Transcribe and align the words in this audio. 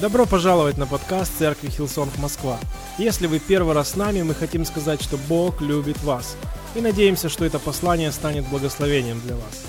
Добро 0.00 0.24
пожаловать 0.24 0.78
на 0.78 0.86
подкаст 0.86 1.36
Церкви 1.36 1.68
Hillsong 1.68 2.16
Москва. 2.16 2.58
Если 2.96 3.26
вы 3.26 3.38
первый 3.38 3.74
раз 3.74 3.90
с 3.90 3.96
нами, 3.96 4.22
мы 4.22 4.34
хотим 4.34 4.64
сказать, 4.64 5.02
что 5.02 5.18
Бог 5.28 5.60
любит 5.60 5.98
вас. 5.98 6.38
И 6.74 6.80
надеемся, 6.80 7.28
что 7.28 7.44
это 7.44 7.58
послание 7.58 8.10
станет 8.10 8.48
благословением 8.48 9.20
для 9.20 9.36
вас. 9.36 9.62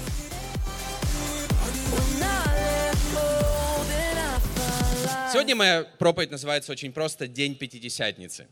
Сегодня 5.33 5.53
моя 5.53 5.83
проповедь 5.99 6.31
называется 6.31 6.71
очень 6.71 6.93
просто 6.93 7.27
«День 7.27 7.55
Пятидесятницы». 7.55 8.47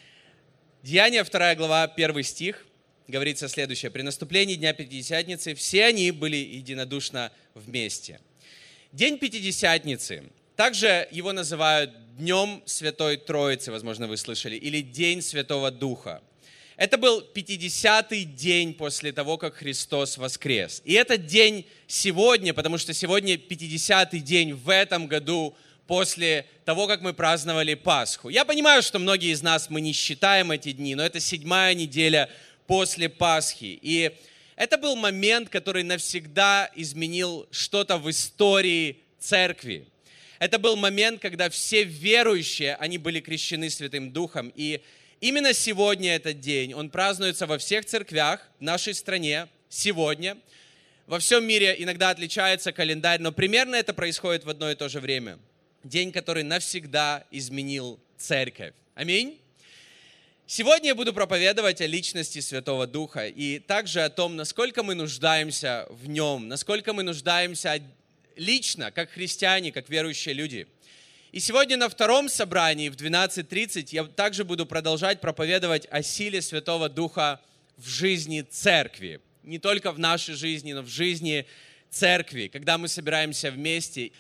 Деяние, 0.84 1.24
2 1.24 1.56
глава, 1.56 1.84
1 1.84 2.24
стих, 2.24 2.66
говорится 3.08 3.48
следующее. 3.48 3.90
«При 3.90 4.02
наступлении 4.02 4.56
Дня 4.56 4.74
Пятидесятницы 4.74 5.56
все 5.56 5.86
они 5.86 6.12
были 6.12 6.36
единодушно 6.36 7.32
вместе». 7.56 8.20
День 8.92 9.18
Пятидесятницы 9.18 10.26
также 10.60 11.08
его 11.12 11.32
называют 11.32 11.90
Днем 12.18 12.62
Святой 12.66 13.16
Троицы, 13.16 13.72
возможно, 13.72 14.08
вы 14.08 14.18
слышали, 14.18 14.58
или 14.58 14.82
День 14.82 15.22
Святого 15.22 15.72
Духа. 15.72 16.22
Это 16.76 16.98
был 16.98 17.26
50-й 17.34 18.26
день 18.26 18.74
после 18.74 19.14
того, 19.14 19.38
как 19.38 19.56
Христос 19.56 20.18
воскрес. 20.18 20.82
И 20.84 20.96
этот 20.96 21.28
день 21.28 21.66
сегодня, 21.88 22.54
потому 22.54 22.78
что 22.78 22.94
сегодня 22.94 23.36
50-й 23.36 24.20
день 24.20 24.54
в 24.54 24.68
этом 24.70 25.08
году 25.08 25.56
после 25.88 26.46
того, 26.66 26.88
как 26.88 27.00
мы 27.00 27.14
праздновали 27.14 27.76
Пасху. 27.76 28.28
Я 28.28 28.44
понимаю, 28.44 28.84
что 28.84 29.00
многие 29.00 29.32
из 29.32 29.42
нас, 29.42 29.70
мы 29.70 29.80
не 29.80 29.94
считаем 29.94 30.52
эти 30.52 30.74
дни, 30.74 30.94
но 30.94 31.06
это 31.06 31.22
седьмая 31.22 31.74
неделя 31.74 32.30
после 32.68 33.08
Пасхи. 33.08 33.80
И 33.82 34.12
это 34.58 34.78
был 34.78 34.98
момент, 34.98 35.48
который 35.48 35.84
навсегда 35.84 36.70
изменил 36.76 37.48
что-то 37.50 37.98
в 37.98 38.10
истории 38.10 38.98
церкви. 39.20 39.88
Это 40.40 40.58
был 40.58 40.78
момент, 40.78 41.22
когда 41.22 41.50
все 41.50 41.84
верующие, 41.84 42.76
они 42.76 42.98
были 42.98 43.20
крещены 43.20 43.70
Святым 43.70 44.12
Духом. 44.12 44.54
И 44.56 44.82
именно 45.20 45.54
сегодня 45.54 46.16
этот 46.16 46.40
день, 46.40 46.74
он 46.74 46.90
празднуется 46.90 47.46
во 47.46 47.58
всех 47.58 47.86
церквях 47.86 48.50
в 48.60 48.64
нашей 48.64 48.94
стране, 48.94 49.50
сегодня. 49.68 50.38
Во 51.08 51.20
всем 51.20 51.46
мире 51.46 51.76
иногда 51.78 52.10
отличается 52.10 52.72
календарь, 52.72 53.20
но 53.20 53.34
примерно 53.34 53.76
это 53.76 53.94
происходит 53.94 54.46
в 54.46 54.50
одно 54.50 54.72
и 54.72 54.76
то 54.76 54.88
же 54.88 55.02
время. 55.02 55.40
День, 55.84 56.14
который 56.14 56.44
навсегда 56.44 57.26
изменил 57.32 58.00
церковь. 58.18 58.74
Аминь. 58.96 59.40
Сегодня 60.48 60.88
я 60.88 60.96
буду 60.96 61.14
проповедовать 61.14 61.82
о 61.82 61.86
личности 61.86 62.40
Святого 62.40 62.88
Духа 62.88 63.28
и 63.28 63.60
также 63.60 64.02
о 64.02 64.10
том, 64.10 64.36
насколько 64.38 64.84
мы 64.84 64.96
нуждаемся 64.96 65.86
в 65.90 66.08
нем, 66.08 66.48
насколько 66.48 66.94
мы 66.94 67.04
нуждаемся 67.04 67.74
лично, 68.40 68.92
как 68.92 69.12
христиане, 69.12 69.72
как 69.72 69.90
верующие 69.90 70.34
люди. 70.34 70.68
И 71.32 71.40
сегодня 71.40 71.78
на 71.78 71.90
втором 71.90 72.28
собрании 72.28 72.90
в 72.90 72.96
12.30 72.96 73.90
я 73.92 74.04
также 74.06 74.44
буду 74.44 74.66
продолжать 74.66 75.22
проповедовать 75.22 75.86
о 75.92 76.02
силе 76.02 76.42
Святого 76.42 76.90
Духа 76.90 77.40
в 77.78 77.88
жизни 77.88 78.42
церкви. 78.42 79.20
Не 79.44 79.60
только 79.60 79.92
в 79.92 80.00
нашей 80.00 80.34
жизни, 80.34 80.74
но 80.74 80.82
в 80.82 80.88
жизни 80.88 81.46
церкви, 81.92 82.48
когда 82.48 82.78
мы 82.78 82.88
собираемся 82.88 83.52
вместе. 83.52 84.12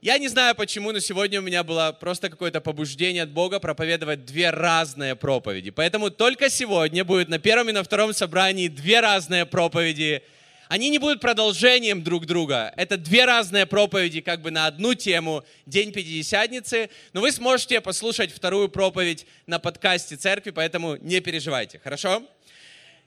Я 0.00 0.16
не 0.16 0.28
знаю 0.28 0.54
почему, 0.54 0.92
но 0.92 1.00
сегодня 1.00 1.40
у 1.40 1.42
меня 1.42 1.62
было 1.62 1.94
просто 1.98 2.30
какое-то 2.30 2.62
побуждение 2.62 3.24
от 3.24 3.30
Бога 3.30 3.60
проповедовать 3.60 4.24
две 4.24 4.48
разные 4.48 5.14
проповеди. 5.14 5.70
Поэтому 5.70 6.10
только 6.10 6.48
сегодня 6.48 7.04
будет 7.04 7.28
на 7.28 7.38
первом 7.38 7.68
и 7.68 7.72
на 7.72 7.82
втором 7.82 8.14
собрании 8.14 8.68
две 8.68 9.00
разные 9.00 9.44
проповеди– 9.44 10.22
они 10.70 10.88
не 10.88 10.98
будут 10.98 11.20
продолжением 11.20 12.04
друг 12.04 12.26
друга. 12.26 12.72
Это 12.76 12.96
две 12.96 13.24
разные 13.24 13.66
проповеди 13.66 14.20
как 14.20 14.40
бы 14.40 14.52
на 14.52 14.68
одну 14.68 14.94
тему 14.94 15.44
День 15.66 15.90
Пятидесятницы. 15.90 16.90
Но 17.12 17.22
вы 17.22 17.32
сможете 17.32 17.80
послушать 17.80 18.30
вторую 18.30 18.68
проповедь 18.68 19.26
на 19.48 19.58
подкасте 19.58 20.14
церкви, 20.14 20.52
поэтому 20.52 20.94
не 21.00 21.18
переживайте, 21.18 21.80
хорошо? 21.80 22.22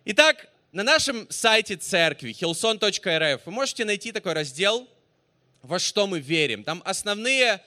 Итак, 0.04 0.50
на 0.74 0.84
нашем 0.84 1.26
сайте 1.30 1.78
церкви 1.78 2.36
hillson.rf 2.38 3.40
вы 3.46 3.52
можете 3.54 3.86
найти 3.86 4.12
такой 4.12 4.34
раздел 4.34 4.86
«Во 5.62 5.80
что 5.80 6.06
мы 6.06 6.20
верим». 6.20 6.66
Там 6.66 6.82
основные 6.84 7.62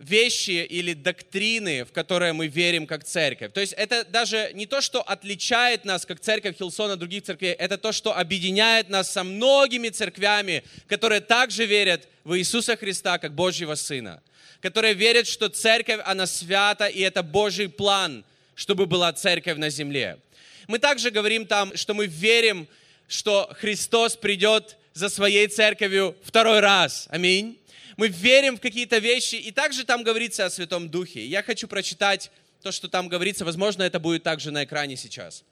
вещи 0.00 0.64
или 0.64 0.94
доктрины, 0.94 1.84
в 1.84 1.92
которые 1.92 2.32
мы 2.32 2.48
верим 2.48 2.86
как 2.86 3.04
церковь. 3.04 3.52
То 3.52 3.60
есть 3.60 3.74
это 3.74 4.02
даже 4.04 4.50
не 4.54 4.64
то, 4.64 4.80
что 4.80 5.02
отличает 5.02 5.84
нас 5.84 6.06
как 6.06 6.20
церковь 6.20 6.56
Хилсона 6.56 6.94
от 6.94 6.98
других 6.98 7.22
церквей, 7.22 7.52
это 7.52 7.76
то, 7.76 7.92
что 7.92 8.16
объединяет 8.16 8.88
нас 8.88 9.12
со 9.12 9.22
многими 9.22 9.90
церквями, 9.90 10.64
которые 10.88 11.20
также 11.20 11.66
верят 11.66 12.08
в 12.24 12.36
Иисуса 12.38 12.76
Христа 12.76 13.18
как 13.18 13.34
Божьего 13.34 13.74
Сына, 13.74 14.22
которые 14.62 14.94
верят, 14.94 15.26
что 15.26 15.50
церковь, 15.50 16.00
она 16.06 16.26
свята, 16.26 16.86
и 16.86 17.00
это 17.00 17.22
Божий 17.22 17.68
план, 17.68 18.24
чтобы 18.54 18.86
была 18.86 19.12
церковь 19.12 19.58
на 19.58 19.68
земле. 19.68 20.18
Мы 20.66 20.78
также 20.78 21.10
говорим 21.10 21.46
там, 21.46 21.76
что 21.76 21.92
мы 21.92 22.06
верим, 22.06 22.66
что 23.06 23.50
Христос 23.58 24.16
придет 24.16 24.78
за 24.94 25.10
своей 25.10 25.46
церковью 25.46 26.16
второй 26.24 26.60
раз. 26.60 27.06
Аминь 27.10 27.59
мы 28.00 28.08
верим 28.08 28.56
в 28.56 28.60
какие-то 28.60 28.96
вещи, 28.96 29.34
и 29.34 29.50
также 29.50 29.84
там 29.84 30.02
говорится 30.02 30.46
о 30.46 30.50
Святом 30.50 30.88
Духе. 30.88 31.26
Я 31.26 31.42
хочу 31.42 31.68
прочитать 31.68 32.30
то, 32.62 32.72
что 32.72 32.88
там 32.88 33.08
говорится, 33.08 33.44
возможно, 33.44 33.82
это 33.82 34.00
будет 34.00 34.22
также 34.22 34.50
на 34.50 34.64
экране 34.64 34.96
сейчас. 34.96 35.44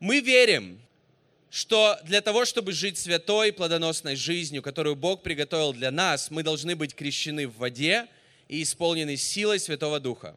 Мы 0.00 0.20
верим, 0.20 0.80
что 1.50 1.98
для 2.04 2.22
того, 2.22 2.46
чтобы 2.46 2.72
жить 2.72 2.96
святой, 2.96 3.52
плодоносной 3.52 4.16
жизнью, 4.16 4.62
которую 4.62 4.96
Бог 4.96 5.22
приготовил 5.22 5.74
для 5.74 5.90
нас, 5.90 6.30
мы 6.30 6.42
должны 6.42 6.76
быть 6.76 6.94
крещены 6.94 7.46
в 7.46 7.58
воде 7.58 8.06
и 8.48 8.62
исполнены 8.62 9.18
силой 9.18 9.60
Святого 9.60 10.00
Духа. 10.00 10.34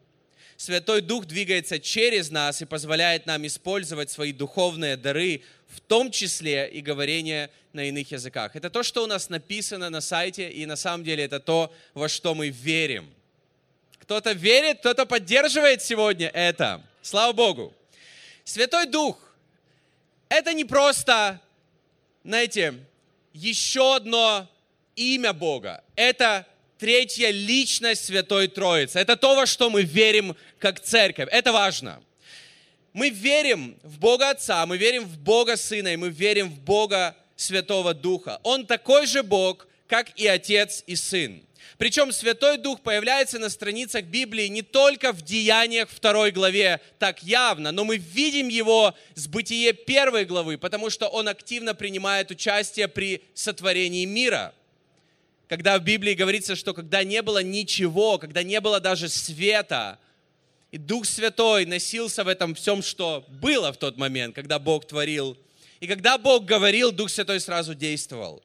Святой 0.57 1.01
Дух 1.01 1.25
двигается 1.25 1.79
через 1.79 2.31
нас 2.31 2.61
и 2.61 2.65
позволяет 2.65 3.25
нам 3.25 3.45
использовать 3.45 4.09
свои 4.09 4.31
духовные 4.31 4.95
дары, 4.95 5.41
в 5.67 5.81
том 5.81 6.11
числе 6.11 6.69
и 6.69 6.81
говорение 6.81 7.49
на 7.73 7.83
иных 7.89 8.11
языках. 8.11 8.55
Это 8.55 8.69
то, 8.69 8.81
что 8.81 9.03
у 9.03 9.07
нас 9.07 9.29
написано 9.29 9.89
на 9.89 9.99
сайте, 9.99 10.49
и 10.49 10.65
на 10.65 10.77
самом 10.77 11.03
деле 11.03 11.25
это 11.25 11.39
то, 11.41 11.73
во 11.93 12.07
что 12.07 12.33
мы 12.33 12.49
верим. 12.49 13.13
Кто-то 13.99 14.31
верит, 14.31 14.79
кто-то 14.79 15.05
поддерживает 15.05 15.81
сегодня 15.81 16.29
это. 16.29 16.81
Слава 17.01 17.33
Богу. 17.33 17.73
Святой 18.45 18.85
Дух– 18.85 19.17
это 20.29 20.53
не 20.53 20.63
просто, 20.63 21.41
знаете, 22.23 22.75
еще 23.33 23.95
одно 23.95 24.47
имя 24.95 25.33
Бога. 25.33 25.83
Это 25.95 26.47
третья 26.85 27.31
личность 27.31 28.05
Святой 28.05 28.47
Троицы. 28.47 28.99
Это 28.99 29.15
то, 29.15 29.35
во 29.35 29.47
что 29.47 29.71
мы 29.71 29.81
верим 29.81 30.35
как 30.59 30.79
церковь. 30.79 31.27
Это 31.31 31.51
важно. 31.51 31.99
Мы 32.93 33.09
верим 33.09 33.75
в 33.81 33.97
Бога 33.97 34.29
Отца, 34.29 34.63
мы 34.67 34.77
верим 34.77 35.03
в 35.03 35.17
Бога 35.17 35.57
Сына, 35.57 35.87
и 35.87 35.95
мы 35.95 36.09
верим 36.09 36.47
в 36.47 36.59
Бога 36.59 37.15
Святого 37.35 37.95
Духа. 37.95 38.39
Он 38.43 38.67
такой 38.67 39.07
же 39.07 39.23
Бог, 39.23 39.67
как 39.87 40.11
и 40.15 40.27
Отец 40.27 40.83
и 40.85 40.95
Сын. 40.95 41.41
Причем 41.79 42.11
Святой 42.11 42.59
Дух 42.59 42.81
появляется 42.81 43.39
на 43.39 43.49
страницах 43.49 44.03
Библии 44.03 44.45
не 44.45 44.61
только 44.61 45.11
в 45.11 45.23
Деяниях 45.23 45.89
второй 45.89 46.29
главе 46.29 46.79
так 46.99 47.23
явно, 47.23 47.71
но 47.71 47.83
мы 47.83 47.97
видим 47.97 48.47
его 48.47 48.93
с 49.15 49.27
бытие 49.27 49.73
первой 49.73 50.25
главы, 50.25 50.59
потому 50.59 50.91
что 50.91 51.07
он 51.07 51.29
активно 51.29 51.73
принимает 51.73 52.29
участие 52.29 52.87
при 52.87 53.23
сотворении 53.33 54.05
мира– 54.05 54.53
когда 55.47 55.77
в 55.77 55.83
Библии 55.83 56.13
говорится, 56.13 56.55
что 56.55 56.73
когда 56.73 57.03
не 57.03 57.21
было 57.21 57.43
ничего, 57.43 58.17
когда 58.17 58.43
не 58.43 58.59
было 58.59 58.79
даже 58.79 59.09
света, 59.09 59.99
и 60.71 60.77
Дух 60.77 61.05
Святой 61.05 61.65
носился 61.65 62.23
в 62.23 62.27
этом 62.27 62.55
всем, 62.55 62.81
что 62.81 63.25
было 63.29 63.71
в 63.71 63.77
тот 63.77 63.97
момент, 63.97 64.35
когда 64.35 64.59
Бог 64.59 64.87
творил. 64.87 65.37
И 65.79 65.87
когда 65.87 66.17
Бог 66.17 66.45
говорил, 66.45 66.91
Дух 66.91 67.09
Святой 67.09 67.39
сразу 67.39 67.75
действовал. 67.75 68.41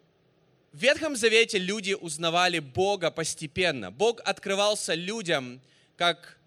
В 0.72 0.78
Ветхом 0.80 1.16
Завете 1.16 1.58
люди 1.58 1.94
узнавали 1.94 2.60
Бога 2.60 3.10
постепенно. 3.10 3.90
Бог 3.90 4.20
открывался 4.24 4.94
людям 4.94 5.60
как 5.96 6.38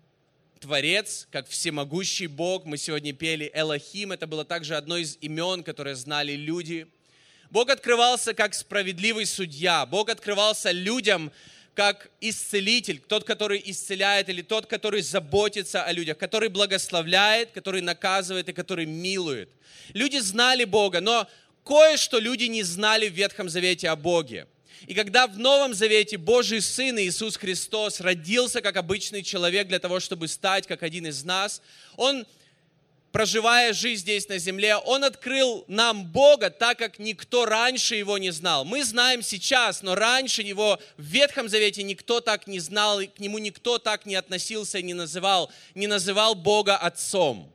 Творец, 0.60 1.28
как 1.32 1.50
всемогущий 1.50 2.28
Бог. 2.28 2.64
Мы 2.64 2.78
сегодня 2.78 3.12
пели 3.12 3.52
Элохим, 3.54 4.14
это 4.14 4.28
было 4.28 4.46
также 4.46 4.76
одно 4.76 4.98
из 4.98 5.18
имен, 5.20 5.64
которое 5.64 5.96
знали 5.96 6.34
люди– 6.34 6.88
Бог 7.54 7.70
открывался 7.70 8.34
как 8.34 8.56
справедливый 8.56 9.28
судья. 9.28 9.86
Бог 9.86 10.10
открывался 10.10 10.72
людям 10.72 11.32
как 11.76 12.10
исцелитель, 12.20 13.00
тот, 13.00 13.26
который 13.26 13.62
исцеляет, 13.64 14.28
или 14.28 14.42
тот, 14.42 14.66
который 14.66 15.04
заботится 15.04 15.84
о 15.84 15.92
людях, 15.92 16.18
который 16.18 16.50
благословляет, 16.50 17.52
который 17.52 17.82
наказывает 17.82 18.50
и 18.50 18.54
который 18.54 18.88
милует. 18.88 19.50
Люди 19.94 20.18
знали 20.18 20.64
Бога, 20.64 21.00
но 21.00 21.28
кое-что 21.64 22.18
люди 22.18 22.46
не 22.46 22.64
знали 22.64 23.08
в 23.08 23.14
Ветхом 23.14 23.50
Завете 23.50 23.90
о 23.90 23.96
Боге. 23.96 24.48
И 24.88 24.96
когда 24.96 25.28
в 25.28 25.38
Новом 25.38 25.76
Завете 25.76 26.18
Божий 26.18 26.60
Сын 26.60 26.98
Иисус 26.98 27.38
Христос 27.38 28.02
родился 28.02 28.62
как 28.62 28.78
обычный 28.78 29.22
человек 29.22 29.68
для 29.68 29.78
того, 29.78 30.00
чтобы 30.00 30.28
стать 30.28 30.66
как 30.66 30.82
один 30.82 31.06
из 31.06 31.24
нас, 31.24 31.62
Он 31.98 32.26
проживая 33.14 33.74
жизнь 33.74 34.02
здесь 34.02 34.28
на 34.28 34.40
земле, 34.40 34.76
Он 34.76 35.04
открыл 35.04 35.64
нам 35.68 36.04
Бога 36.04 36.50
так, 36.50 36.80
как 36.80 36.98
никто 36.98 37.46
раньше 37.46 37.96
Его 37.96 38.18
не 38.18 38.32
знал. 38.32 38.66
Мы 38.66 38.84
знаем 38.84 39.22
сейчас, 39.22 39.84
но 39.84 39.96
раньше 39.96 40.42
Его 40.42 40.80
в 40.98 41.04
Ветхом 41.04 41.48
Завете 41.48 41.84
никто 41.84 42.20
так 42.20 42.48
не 42.48 42.60
знал, 42.60 43.00
и 43.00 43.08
к 43.08 43.20
Нему 43.20 43.38
никто 43.38 43.78
так 43.78 44.08
не 44.08 44.16
относился 44.16 44.80
и 44.80 44.84
не 44.84 44.96
называл, 44.96 45.52
не 45.76 45.86
называл 45.86 46.34
Бога 46.34 46.76
Отцом. 46.76 47.54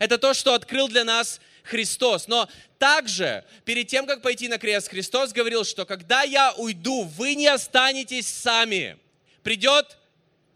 Это 0.00 0.18
то, 0.18 0.34
что 0.34 0.54
открыл 0.54 0.88
для 0.88 1.04
нас 1.04 1.40
Христос. 1.62 2.26
Но 2.26 2.48
также, 2.78 3.44
перед 3.64 3.86
тем, 3.86 4.06
как 4.06 4.22
пойти 4.22 4.48
на 4.48 4.58
крест, 4.58 4.88
Христос 4.88 5.32
говорил, 5.32 5.64
что 5.64 5.86
когда 5.86 6.22
я 6.22 6.52
уйду, 6.54 7.04
вы 7.04 7.36
не 7.36 7.46
останетесь 7.46 8.26
сами. 8.26 8.98
Придет 9.44 9.98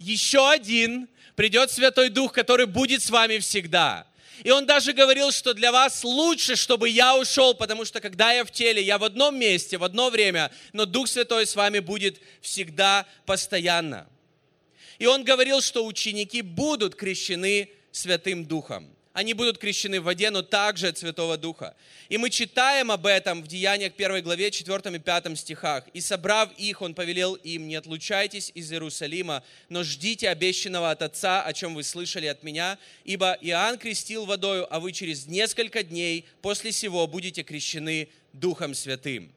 еще 0.00 0.50
один, 0.50 1.08
придет 1.36 1.70
Святой 1.70 2.08
Дух, 2.08 2.32
который 2.32 2.66
будет 2.66 3.00
с 3.00 3.10
вами 3.10 3.38
всегда. 3.38 4.09
И 4.44 4.50
он 4.50 4.66
даже 4.66 4.92
говорил, 4.92 5.32
что 5.32 5.54
для 5.54 5.72
вас 5.72 6.04
лучше, 6.04 6.56
чтобы 6.56 6.88
я 6.88 7.16
ушел, 7.16 7.54
потому 7.54 7.84
что 7.84 8.00
когда 8.00 8.32
я 8.32 8.44
в 8.44 8.50
теле, 8.50 8.82
я 8.82 8.98
в 8.98 9.04
одном 9.04 9.38
месте, 9.38 9.78
в 9.78 9.84
одно 9.84 10.10
время, 10.10 10.50
но 10.72 10.86
Дух 10.86 11.08
Святой 11.08 11.46
с 11.46 11.56
вами 11.56 11.78
будет 11.80 12.20
всегда, 12.40 13.06
постоянно. 13.26 14.06
И 14.98 15.06
он 15.06 15.24
говорил, 15.24 15.60
что 15.60 15.84
ученики 15.84 16.42
будут 16.42 16.94
крещены 16.94 17.70
Святым 17.92 18.44
Духом 18.44 18.94
они 19.12 19.34
будут 19.34 19.58
крещены 19.58 20.00
в 20.00 20.04
воде, 20.04 20.30
но 20.30 20.42
также 20.42 20.88
от 20.88 20.98
Святого 20.98 21.36
Духа. 21.36 21.74
И 22.08 22.16
мы 22.16 22.30
читаем 22.30 22.92
об 22.92 23.06
этом 23.06 23.42
в 23.42 23.48
Деяниях 23.48 23.92
1 23.96 24.22
главе 24.22 24.52
4 24.52 24.96
и 24.96 24.98
5 25.00 25.38
стихах. 25.38 25.84
«И 25.92 26.00
собрав 26.00 26.50
их, 26.56 26.80
он 26.80 26.94
повелел 26.94 27.34
им, 27.34 27.66
не 27.66 27.74
отлучайтесь 27.74 28.52
из 28.54 28.70
Иерусалима, 28.72 29.42
но 29.68 29.82
ждите 29.82 30.28
обещанного 30.28 30.92
от 30.92 31.02
Отца, 31.02 31.42
о 31.42 31.52
чем 31.52 31.74
вы 31.74 31.82
слышали 31.82 32.26
от 32.26 32.44
меня, 32.44 32.78
ибо 33.04 33.36
Иоанн 33.40 33.78
крестил 33.78 34.26
водою, 34.26 34.72
а 34.72 34.78
вы 34.78 34.92
через 34.92 35.26
несколько 35.26 35.82
дней 35.82 36.24
после 36.40 36.70
сего 36.70 37.06
будете 37.08 37.42
крещены 37.42 38.08
Духом 38.32 38.74
Святым». 38.74 39.32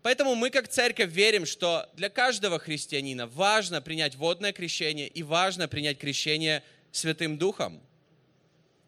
Поэтому 0.00 0.34
мы 0.34 0.50
как 0.50 0.68
церковь 0.68 1.10
верим, 1.10 1.46
что 1.46 1.88
для 1.94 2.10
каждого 2.10 2.58
христианина 2.58 3.26
важно 3.26 3.80
принять 3.80 4.16
водное 4.16 4.52
крещение 4.52 5.08
и 5.08 5.22
важно 5.22 5.68
принять 5.68 5.98
крещение 5.98 6.62
Святым 6.90 7.36
Духом– 7.36 7.82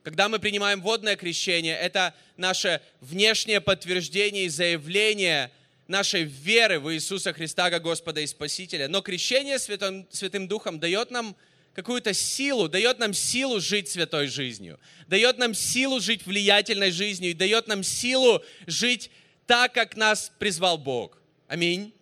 когда 0.06 0.28
мы 0.28 0.38
принимаем 0.38 0.82
водное 0.82 1.16
крещение, 1.16 1.76
это 1.76 2.14
наше 2.36 2.80
внешнее 3.00 3.60
подтверждение 3.60 4.44
и 4.44 4.48
заявление 4.48 5.50
нашей 5.88 6.22
веры 6.22 6.78
в 6.78 6.94
Иисуса 6.94 7.32
Христа 7.32 7.70
как 7.70 7.82
Господа 7.82 8.20
и 8.20 8.26
Спасителя. 8.28 8.86
Но 8.86 9.02
крещение 9.02 9.58
Святым, 9.58 10.06
Святым 10.12 10.46
Духом 10.46 10.78
дает 10.78 11.10
нам 11.10 11.34
какую-то 11.74 12.14
силу, 12.14 12.68
дает 12.68 13.00
нам 13.00 13.12
силу 13.12 13.58
жить 13.58 13.88
святой 13.88 14.28
жизнью, 14.28 14.78
дает 15.08 15.38
нам 15.38 15.54
силу 15.54 15.98
жить 15.98 16.24
влиятельной 16.24 16.92
жизнью 16.92 17.32
и 17.32 17.34
дает 17.34 17.66
нам 17.66 17.82
силу 17.82 18.44
жить 18.68 19.10
так, 19.48 19.74
как 19.74 19.96
нас 19.96 20.30
призвал 20.38 20.78
Бог. 20.78 21.18
Аминь. 21.48 21.92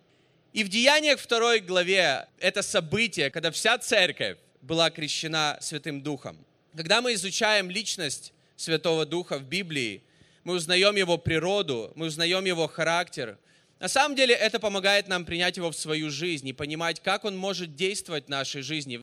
И 0.53 0.63
в 0.63 0.69
Деяниях 0.69 1.19
второй 1.19 1.59
главе 1.59 2.27
это 2.37 2.61
событие, 2.61 3.31
когда 3.31 3.49
вся 3.49 3.79
церковь 3.79 4.37
была 4.61 4.91
крещена 4.91 5.57
Святым 5.59 6.03
Духом. 6.03 6.45
Когда 6.75 7.01
мы 7.01 7.13
изучаем 7.13 7.69
личность 7.69 8.33
Святого 8.57 9.05
Духа 9.05 9.37
в 9.37 9.43
Библии, 9.43 10.03
мы 10.43 10.55
узнаем 10.55 10.97
Его 10.97 11.17
природу, 11.17 11.93
мы 11.95 12.07
узнаем 12.07 12.43
Его 12.43 12.67
характер. 12.67 13.37
На 13.79 13.87
самом 13.87 14.13
деле 14.13 14.35
это 14.35 14.59
помогает 14.59 15.07
нам 15.07 15.23
принять 15.23 15.55
Его 15.55 15.71
в 15.71 15.77
свою 15.77 16.09
жизнь 16.09 16.49
и 16.49 16.51
понимать, 16.51 16.99
как 17.01 17.23
Он 17.23 17.37
может 17.37 17.75
действовать 17.75 18.25
в 18.25 18.29
нашей 18.29 18.61
жизни. 18.61 18.99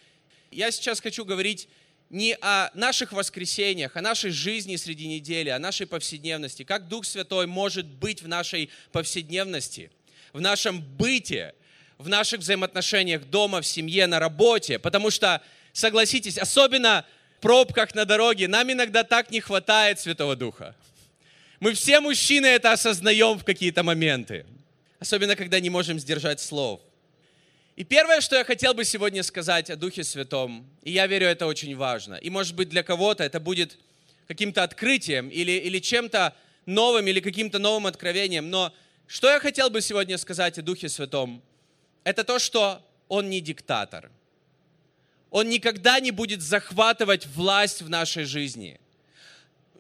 Я 0.50 0.70
сейчас 0.70 1.00
хочу 1.00 1.24
говорить 1.24 1.66
не 2.10 2.36
о 2.42 2.70
наших 2.74 3.12
воскресениях, 3.12 3.96
о 3.96 4.02
нашей 4.02 4.32
жизни 4.32 4.76
среди 4.76 5.06
недели, 5.06 5.48
о 5.48 5.58
нашей 5.58 5.86
повседневности, 5.86 6.64
как 6.64 6.88
Дух 6.88 7.06
Святой 7.06 7.46
может 7.46 7.86
быть 7.86 8.20
в 8.20 8.28
нашей 8.28 8.68
повседневности, 8.92 9.90
в 10.34 10.42
нашем 10.42 10.82
быте, 10.82 11.54
в 11.96 12.10
наших 12.10 12.40
взаимоотношениях 12.40 13.24
дома, 13.24 13.62
в 13.62 13.66
семье, 13.66 14.06
на 14.06 14.18
работе. 14.18 14.78
Потому 14.78 15.10
что, 15.10 15.40
согласитесь, 15.72 16.36
особенно 16.36 17.06
пробках 17.42 17.94
на 17.94 18.06
дороге, 18.06 18.48
нам 18.48 18.72
иногда 18.72 19.04
так 19.04 19.30
не 19.30 19.40
хватает 19.40 20.00
Святого 20.00 20.36
Духа. 20.36 20.74
Мы 21.60 21.74
все 21.74 22.00
мужчины 22.00 22.46
это 22.46 22.72
осознаем 22.72 23.38
в 23.38 23.44
какие-то 23.44 23.82
моменты. 23.82 24.46
Особенно, 24.98 25.36
когда 25.36 25.60
не 25.60 25.68
можем 25.68 25.98
сдержать 25.98 26.40
слов. 26.40 26.80
И 27.76 27.84
первое, 27.84 28.20
что 28.20 28.36
я 28.36 28.44
хотел 28.44 28.74
бы 28.74 28.84
сегодня 28.84 29.22
сказать 29.22 29.70
о 29.70 29.76
Духе 29.76 30.04
Святом, 30.04 30.64
и 30.82 30.92
я 30.92 31.06
верю, 31.06 31.26
это 31.26 31.46
очень 31.46 31.76
важно. 31.76 32.14
И 32.14 32.30
может 32.30 32.54
быть 32.54 32.68
для 32.68 32.82
кого-то 32.82 33.24
это 33.24 33.40
будет 33.40 33.78
каким-то 34.28 34.62
открытием 34.62 35.28
или, 35.28 35.52
или 35.52 35.78
чем-то 35.80 36.34
новым, 36.66 37.06
или 37.06 37.20
каким-то 37.20 37.58
новым 37.58 37.86
откровением. 37.86 38.50
Но 38.50 38.72
что 39.06 39.28
я 39.28 39.40
хотел 39.40 39.68
бы 39.68 39.80
сегодня 39.80 40.16
сказать 40.18 40.58
о 40.58 40.62
Духе 40.62 40.88
Святом, 40.88 41.42
это 42.04 42.22
то, 42.24 42.38
что 42.38 42.80
Он 43.08 43.28
не 43.28 43.40
диктатор– 43.40 44.10
он 45.32 45.48
никогда 45.48 45.98
не 45.98 46.10
будет 46.10 46.42
захватывать 46.42 47.26
власть 47.26 47.80
в 47.80 47.88
нашей 47.88 48.24
жизни. 48.24 48.78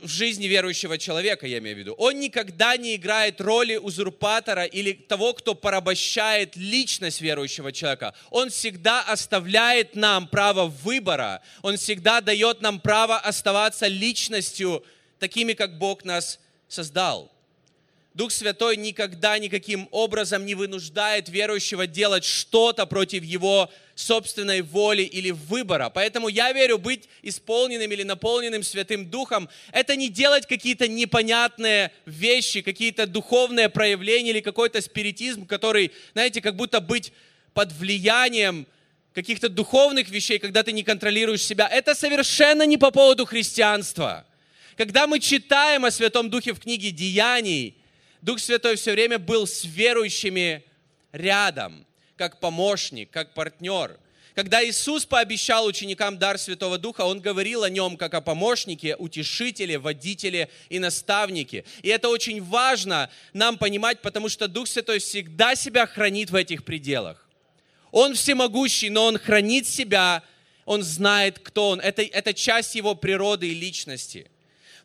В 0.00 0.08
жизни 0.08 0.46
верующего 0.46 0.96
человека, 0.98 1.46
я 1.46 1.58
имею 1.58 1.76
в 1.76 1.78
виду. 1.78 1.92
Он 1.92 2.18
никогда 2.18 2.76
не 2.78 2.96
играет 2.96 3.38
роли 3.40 3.76
узурпатора 3.76 4.64
или 4.64 4.92
того, 4.94 5.34
кто 5.34 5.54
порабощает 5.54 6.56
личность 6.56 7.20
верующего 7.20 7.70
человека. 7.70 8.14
Он 8.30 8.48
всегда 8.48 9.02
оставляет 9.02 9.94
нам 9.94 10.26
право 10.26 10.66
выбора. 10.66 11.42
Он 11.60 11.76
всегда 11.76 12.22
дает 12.22 12.62
нам 12.62 12.80
право 12.80 13.18
оставаться 13.18 13.86
личностью, 13.86 14.82
такими, 15.18 15.52
как 15.52 15.78
Бог 15.78 16.04
нас 16.04 16.40
создал. 16.66 17.30
Дух 18.14 18.30
Святой 18.30 18.76
никогда 18.76 19.38
никаким 19.38 19.88
образом 19.90 20.44
не 20.44 20.54
вынуждает 20.54 21.30
верующего 21.30 21.86
делать 21.86 22.24
что-то 22.24 22.84
против 22.84 23.24
его 23.24 23.70
собственной 23.94 24.60
воли 24.60 25.02
или 25.02 25.30
выбора. 25.30 25.88
Поэтому 25.88 26.28
я 26.28 26.52
верю, 26.52 26.76
быть 26.76 27.08
исполненным 27.22 27.90
или 27.90 28.02
наполненным 28.02 28.62
Святым 28.62 29.08
Духом– 29.08 29.48
это 29.72 29.96
не 29.96 30.10
делать 30.10 30.46
какие-то 30.46 30.88
непонятные 30.88 31.90
вещи, 32.04 32.60
какие-то 32.60 33.06
духовные 33.06 33.70
проявления 33.70 34.30
или 34.30 34.40
какой-то 34.40 34.82
спиритизм, 34.82 35.46
который, 35.46 35.90
знаете, 36.12 36.42
как 36.42 36.56
будто 36.56 36.80
быть 36.80 37.12
под 37.54 37.72
влиянием 37.72 38.66
каких-то 39.14 39.48
духовных 39.48 40.10
вещей, 40.10 40.38
когда 40.38 40.62
ты 40.62 40.72
не 40.72 40.82
контролируешь 40.82 41.42
себя. 41.42 41.66
Это 41.66 41.94
совершенно 41.94 42.66
не 42.66 42.76
по 42.76 42.90
поводу 42.90 43.24
христианства. 43.24 44.26
Когда 44.76 45.06
мы 45.06 45.18
читаем 45.18 45.86
о 45.86 45.90
Святом 45.90 46.28
Духе 46.28 46.52
в 46.52 46.60
книге 46.60 46.90
«Деяний», 46.90 47.76
Дух 48.22 48.38
Святой 48.38 48.76
все 48.76 48.92
время 48.92 49.18
был 49.18 49.48
с 49.48 49.64
верующими 49.64 50.64
рядом, 51.10 51.84
как 52.16 52.38
помощник, 52.38 53.10
как 53.10 53.34
партнер. 53.34 53.98
Когда 54.36 54.64
Иисус 54.64 55.04
пообещал 55.04 55.66
ученикам 55.66 56.16
дар 56.16 56.38
Святого 56.38 56.78
Духа, 56.78 57.02
Он 57.02 57.20
говорил 57.20 57.64
о 57.64 57.68
нем 57.68 57.96
как 57.96 58.14
о 58.14 58.20
помощнике, 58.20 58.94
утешителе, 58.94 59.76
водителе 59.76 60.48
и 60.70 60.78
наставнике. 60.78 61.64
И 61.82 61.88
это 61.88 62.08
очень 62.08 62.40
важно 62.42 63.10
нам 63.32 63.58
понимать, 63.58 64.00
потому 64.00 64.28
что 64.28 64.46
Дух 64.46 64.68
Святой 64.68 65.00
всегда 65.00 65.56
себя 65.56 65.84
хранит 65.86 66.30
в 66.30 66.36
этих 66.36 66.64
пределах. 66.64 67.28
Он 67.90 68.14
всемогущий, 68.14 68.88
но 68.88 69.06
Он 69.06 69.18
хранит 69.18 69.66
себя, 69.66 70.22
Он 70.64 70.84
знает, 70.84 71.40
кто 71.40 71.70
Он. 71.70 71.80
Это, 71.80 72.02
это 72.02 72.32
часть 72.32 72.76
Его 72.76 72.94
природы 72.94 73.48
и 73.48 73.54
личности 73.54 74.30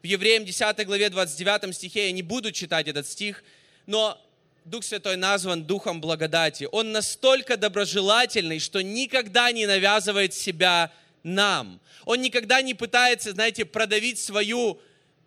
в 0.01 0.06
Евреям 0.06 0.46
10 0.46 0.86
главе 0.86 1.10
29 1.10 1.75
стихе, 1.75 2.08
я 2.08 2.12
не 2.12 2.22
буду 2.22 2.51
читать 2.51 2.88
этот 2.88 3.08
стих, 3.08 3.44
но 3.86 4.22
Дух 4.66 4.84
Святой 4.84 5.16
назван 5.16 5.63
Духом 5.63 6.01
благодати. 6.01 6.68
Он 6.72 6.92
настолько 6.92 7.56
доброжелательный, 7.58 8.60
что 8.60 8.82
никогда 8.84 9.51
не 9.51 9.66
навязывает 9.66 10.34
себя 10.34 10.92
нам. 11.24 11.80
Он 12.06 12.22
никогда 12.22 12.62
не 12.62 12.74
пытается, 12.74 13.32
знаете, 13.32 13.66
продавить 13.66 14.20
свою, 14.20 14.80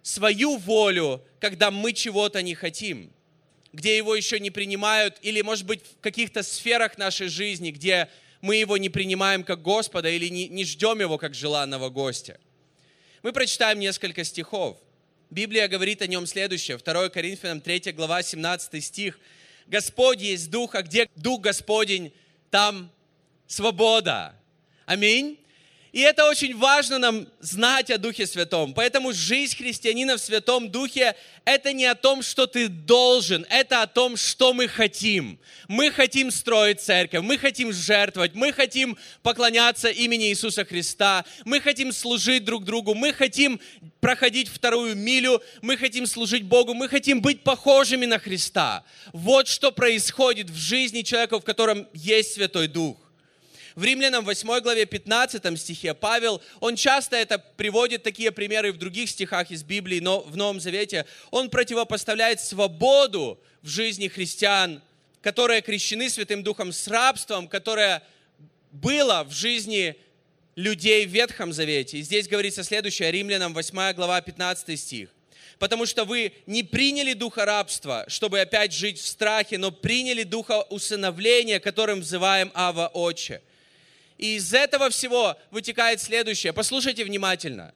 свою 0.02 0.56
волю, 0.58 1.22
когда 1.40 1.70
мы 1.70 1.92
чего-то 1.92 2.42
не 2.42 2.54
хотим, 2.54 3.10
где 3.72 3.96
его 3.96 4.14
еще 4.14 4.38
не 4.40 4.50
принимают, 4.50 5.16
или, 5.22 5.40
может 5.40 5.64
быть, 5.64 5.80
в 5.84 6.00
каких-то 6.00 6.42
сферах 6.42 6.98
нашей 6.98 7.28
жизни, 7.28 7.70
где 7.70 8.08
мы 8.42 8.56
его 8.56 8.76
не 8.76 8.88
принимаем 8.88 9.42
как 9.42 9.62
Господа 9.62 10.08
или 10.10 10.28
не, 10.28 10.48
не 10.48 10.64
ждем 10.64 11.00
его 11.00 11.18
как 11.18 11.34
желанного 11.34 11.88
гостя. 11.88 12.38
Мы 13.22 13.34
прочитаем 13.34 13.78
несколько 13.78 14.24
стихов. 14.24 14.78
Библия 15.28 15.68
говорит 15.68 16.00
о 16.00 16.06
нем 16.06 16.26
следующее. 16.26 16.78
2 16.78 17.10
Коринфянам 17.10 17.60
3 17.60 17.92
глава 17.92 18.22
17 18.22 18.82
стих. 18.82 19.18
Господь 19.66 20.22
есть 20.22 20.50
Дух, 20.50 20.74
а 20.74 20.80
где 20.80 21.06
Дух 21.16 21.42
Господень, 21.42 22.14
там 22.50 22.90
свобода. 23.46 24.34
Аминь. 24.86 25.38
И 25.92 26.00
это 26.00 26.26
очень 26.26 26.56
важно 26.56 26.98
нам 26.98 27.26
знать 27.40 27.90
о 27.90 27.98
Духе 27.98 28.26
Святом. 28.26 28.74
Поэтому 28.74 29.12
жизнь 29.12 29.56
христианина 29.56 30.16
в 30.16 30.20
Святом 30.20 30.70
Духе– 30.70 31.16
это 31.44 31.72
не 31.72 31.86
о 31.86 31.96
том, 31.96 32.22
что 32.22 32.46
ты 32.46 32.68
должен, 32.68 33.44
это 33.50 33.82
о 33.82 33.88
том, 33.88 34.16
что 34.16 34.52
мы 34.52 34.68
хотим. 34.68 35.40
Мы 35.66 35.90
хотим 35.90 36.30
строить 36.30 36.80
церковь, 36.80 37.22
мы 37.22 37.38
хотим 37.38 37.72
жертвовать, 37.72 38.34
мы 38.34 38.52
хотим 38.52 38.96
поклоняться 39.22 39.88
имени 39.88 40.28
Иисуса 40.28 40.64
Христа, 40.64 41.24
мы 41.44 41.60
хотим 41.60 41.92
служить 41.92 42.44
друг 42.44 42.64
другу, 42.64 42.94
мы 42.94 43.12
хотим 43.12 43.58
проходить 44.00 44.48
вторую 44.48 44.94
милю, 44.94 45.42
мы 45.60 45.76
хотим 45.76 46.06
служить 46.06 46.44
Богу, 46.44 46.72
мы 46.72 46.88
хотим 46.88 47.20
быть 47.20 47.42
похожими 47.42 48.06
на 48.06 48.20
Христа. 48.20 48.84
Вот 49.12 49.48
что 49.48 49.72
происходит 49.72 50.50
в 50.50 50.56
жизни 50.56 51.02
человека, 51.02 51.40
в 51.40 51.44
котором 51.44 51.88
есть 51.92 52.34
Святой 52.34 52.68
Дух. 52.68 52.96
В 53.80 53.82
Римлянам 53.82 54.26
8 54.26 54.60
главе 54.60 54.84
15 54.84 55.58
стихе 55.58 55.94
Павел, 55.94 56.42
он 56.60 56.76
часто 56.76 57.16
это 57.16 57.38
приводит, 57.38 58.02
такие 58.02 58.30
примеры 58.30 58.72
в 58.72 58.76
других 58.76 59.08
стихах 59.08 59.50
из 59.50 59.62
Библии, 59.62 60.00
но 60.00 60.20
в 60.20 60.36
Новом 60.36 60.60
Завете, 60.60 61.06
он 61.30 61.48
противопоставляет 61.48 62.40
свободу 62.40 63.40
в 63.62 63.68
жизни 63.68 64.08
христиан, 64.08 64.82
которые 65.22 65.62
крещены 65.62 66.10
Святым 66.10 66.42
Духом 66.42 66.72
с 66.74 66.88
рабством, 66.88 67.48
которое 67.48 68.02
было 68.70 69.24
в 69.24 69.32
жизни 69.32 69.96
людей 70.56 71.06
в 71.06 71.08
Ветхом 71.08 71.50
Завете. 71.54 72.00
И 72.00 72.02
здесь 72.02 72.28
говорится 72.28 72.62
следующее, 72.62 73.10
Римлянам 73.10 73.54
8 73.54 73.94
глава 73.94 74.20
15 74.20 74.78
стих. 74.78 75.08
«Потому 75.58 75.86
что 75.86 76.04
вы 76.04 76.34
не 76.44 76.62
приняли 76.62 77.14
духа 77.14 77.46
рабства, 77.46 78.04
чтобы 78.08 78.40
опять 78.40 78.74
жить 78.74 78.98
в 78.98 79.06
страхе, 79.06 79.56
но 79.56 79.70
приняли 79.70 80.24
духа 80.24 80.60
усыновления, 80.68 81.60
которым 81.60 82.00
взываем 82.00 82.52
Ава 82.52 82.88
Отче». 82.88 83.40
И 84.20 84.36
из 84.36 84.52
этого 84.52 84.90
всего 84.90 85.38
вытекает 85.50 85.98
следующее. 85.98 86.52
Послушайте 86.52 87.06
внимательно. 87.06 87.72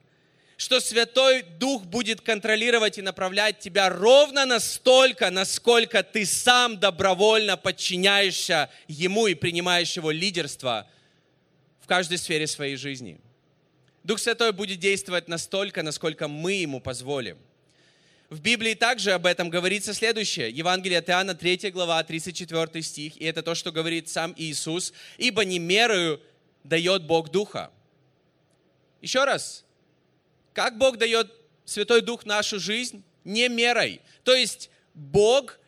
Что 0.59 0.79
Святой 0.79 1.41
Дух 1.41 1.85
будет 1.87 2.21
контролировать 2.21 2.99
и 2.99 3.03
направлять 3.03 3.61
тебя 3.61 3.89
ровно 3.89 4.45
настолько, 4.45 5.31
насколько 5.31 6.03
ты 6.03 6.27
сам 6.27 6.79
добровольно 6.79 7.57
подчиняешься 7.57 8.69
Ему 8.89 9.27
и 9.27 9.33
принимаешь 9.33 9.97
Его 9.97 10.11
лидерство 10.11 10.87
в 11.81 11.87
каждой 11.87 12.19
сфере 12.19 12.47
своей 12.47 12.77
жизни. 12.77 13.19
Дух 14.03 14.19
Святой 14.19 14.53
будет 14.53 14.79
действовать 14.81 15.29
настолько, 15.29 15.83
насколько 15.83 16.29
мы 16.29 16.53
Ему 16.53 16.79
позволим. 16.79 17.39
В 18.29 18.41
Библии 18.41 18.75
также 18.75 19.13
об 19.13 19.25
этом 19.25 19.49
говорится 19.49 19.95
следующее. 19.95 20.51
Евангелие 20.51 20.99
от 20.99 21.09
Иоанна, 21.09 21.35
3 21.35 21.71
глава, 21.71 22.03
34 22.03 22.83
стих. 22.83 23.17
И 23.17 23.25
это 23.25 23.43
то, 23.43 23.55
что 23.55 23.73
говорит 23.73 24.11
сам 24.11 24.35
Иисус. 24.37 24.93
«Ибо 25.17 25.45
не 25.47 25.59
мерою 25.59 26.21
дает 26.65 27.05
Бог 27.05 27.31
Духа. 27.31 27.71
Еще 29.01 29.25
раз, 29.25 29.65
как 30.53 30.79
Бог 30.79 30.97
дает 30.97 31.33
Святой 31.65 32.01
Дух 32.01 32.27
нашу 32.27 32.59
жизнь? 32.59 33.05
Не 33.23 33.49
мерой. 33.49 34.01
То 34.23 34.35
есть 34.35 34.71
Бог 34.95 35.59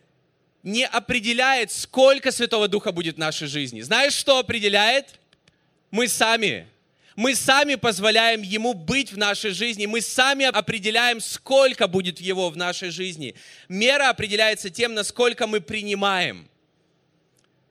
не 0.63 0.87
определяет, 0.87 1.71
сколько 1.71 2.33
Святого 2.33 2.67
Духа 2.67 2.93
будет 2.93 3.17
в 3.17 3.19
нашей 3.19 3.47
жизни. 3.47 3.83
Знаешь, 3.83 4.15
что 4.15 4.39
определяет? 4.39 5.21
Мы 5.91 6.09
сами. 6.09 6.67
Мы 7.15 7.35
сами 7.35 7.77
позволяем 7.77 8.43
Ему 8.43 8.75
быть 8.75 9.13
в 9.13 9.17
нашей 9.17 9.53
жизни. 9.53 9.87
Мы 9.87 10.03
сами 10.03 10.45
определяем, 10.45 11.21
сколько 11.21 11.89
будет 11.89 12.21
Его 12.21 12.51
в 12.51 12.57
нашей 12.57 12.91
жизни. 12.91 13.35
Мера 13.69 14.11
определяется 14.11 14.69
тем, 14.69 14.93
насколько 14.93 15.47
мы 15.47 15.61
принимаем. 15.61 16.49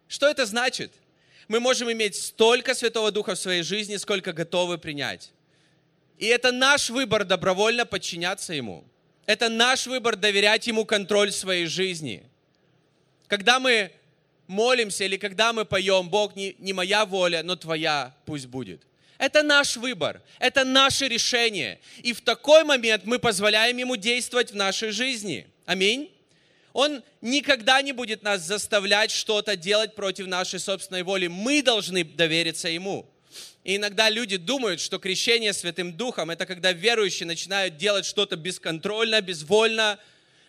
Что 0.07 0.27
это 0.27 0.45
значит? 0.45 0.93
Мы 1.47 1.59
можем 1.59 1.91
иметь 1.91 2.15
столько 2.15 2.73
Святого 2.73 3.11
Духа 3.11 3.35
в 3.35 3.39
своей 3.39 3.63
жизни, 3.63 3.97
сколько 3.97 4.33
готовы 4.33 4.77
принять. 4.77 5.31
И 6.17 6.25
это 6.25 6.51
наш 6.51 6.89
выбор 6.89 7.25
добровольно 7.25 7.85
подчиняться 7.85 8.53
Ему. 8.53 8.85
Это 9.25 9.49
наш 9.49 9.87
выбор 9.87 10.15
доверять 10.15 10.67
Ему 10.67 10.85
контроль 10.85 11.31
своей 11.31 11.65
жизни. 11.65 12.23
Когда 13.27 13.59
мы 13.59 13.91
молимся 14.47 15.03
или 15.03 15.17
когда 15.17 15.51
мы 15.53 15.65
поем, 15.65 16.09
Бог, 16.09 16.35
не, 16.35 16.55
не 16.59 16.73
моя 16.73 17.05
воля, 17.05 17.43
но 17.43 17.55
Твоя 17.55 18.15
пусть 18.25 18.47
будет. 18.47 18.81
Это 19.17 19.43
наш 19.43 19.77
выбор, 19.77 20.21
это 20.39 20.63
наше 20.63 21.07
решение. 21.07 21.79
И 22.03 22.13
в 22.13 22.21
такой 22.21 22.63
момент 22.63 23.03
мы 23.05 23.17
позволяем 23.17 23.77
Ему 23.77 23.95
действовать 23.95 24.51
в 24.51 24.55
нашей 24.55 24.91
жизни. 24.91 25.47
Аминь. 25.65 26.11
Он 26.75 27.03
никогда 27.21 27.81
не 27.81 27.93
будет 27.93 28.21
нас 28.21 28.41
заставлять 28.41 29.09
что-то 29.09 29.55
делать 29.55 29.95
против 29.95 30.27
нашей 30.27 30.59
собственной 30.59 31.03
воли. 31.03 31.27
Мы 31.27 31.61
должны 31.61 32.03
довериться 32.03 32.67
Ему. 32.67 33.09
И 33.63 33.77
иногда 33.77 34.09
люди 34.09 34.35
думают, 34.35 34.81
что 34.81 34.99
крещение 34.99 35.53
Святым 35.53 35.93
Духом– 35.93 36.29
это 36.31 36.45
когда 36.45 36.73
верующие 36.73 37.27
начинают 37.27 37.77
делать 37.77 38.05
что-то 38.05 38.35
бесконтрольно, 38.35 39.21
безвольно, 39.21 39.97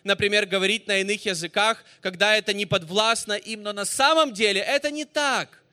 например, 0.03 0.47
говорить 0.47 0.85
на 0.85 0.97
иных 0.97 1.25
языках, 1.25 1.85
когда 2.01 2.35
это 2.35 2.51
не 2.51 2.65
подвластно 2.65 3.31
им, 3.31 3.63
но 3.63 3.71
на 3.71 3.85
самом 3.85 4.33
деле 4.33 4.59
это 4.59 4.91
не 4.91 5.05
так. 5.05 5.63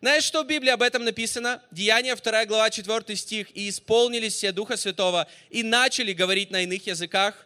Знаешь, 0.00 0.22
что 0.22 0.44
в 0.44 0.46
Библии 0.46 0.70
об 0.70 0.82
этом 0.82 1.02
написано? 1.02 1.60
Деяние 1.72 2.14
2 2.14 2.44
глава 2.44 2.70
4 2.70 3.16
стих. 3.16 3.48
«И 3.56 3.68
исполнились 3.68 4.34
все 4.34 4.52
Духа 4.52 4.76
Святого, 4.76 5.26
и 5.50 5.64
начали 5.64 6.12
говорить 6.12 6.52
на 6.52 6.62
иных 6.62 6.86
языках, 6.86 7.44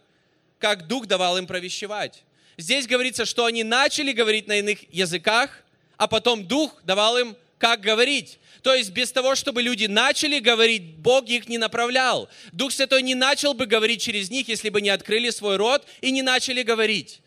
как 0.59 0.87
Дух 0.89 1.07
давал 1.07 1.39
им 1.39 1.47
провещевать». 1.47 2.23
Здесь 2.61 2.87
говорится, 2.87 3.25
что 3.25 3.47
они 3.47 3.65
начали 3.65 4.13
говорить 4.13 4.47
на 4.47 4.59
иных 4.59 4.81
языках, 4.93 5.63
а 5.97 6.07
потом 6.07 6.47
Дух 6.47 6.83
давал 6.85 7.17
им, 7.17 7.37
как 7.59 7.81
говорить. 7.81 8.39
То 8.63 8.75
есть 8.75 8.91
без 8.91 9.11
того, 9.13 9.35
чтобы 9.35 9.63
люди 9.63 9.87
начали 9.87 10.41
говорить, 10.41 10.83
Бог 10.97 11.27
их 11.27 11.49
не 11.49 11.57
направлял. 11.57 12.29
Дух 12.53 12.73
Святой 12.73 13.03
не 13.03 13.15
начал 13.15 13.55
бы 13.55 13.65
говорить 13.65 14.03
через 14.03 14.31
них, 14.31 14.49
если 14.49 14.69
бы 14.69 14.83
не 14.83 14.91
открыли 14.91 15.31
свой 15.31 15.57
рот 15.57 15.87
и 16.03 16.11
не 16.11 16.21
начали 16.21 16.63
говорить. 16.63 17.21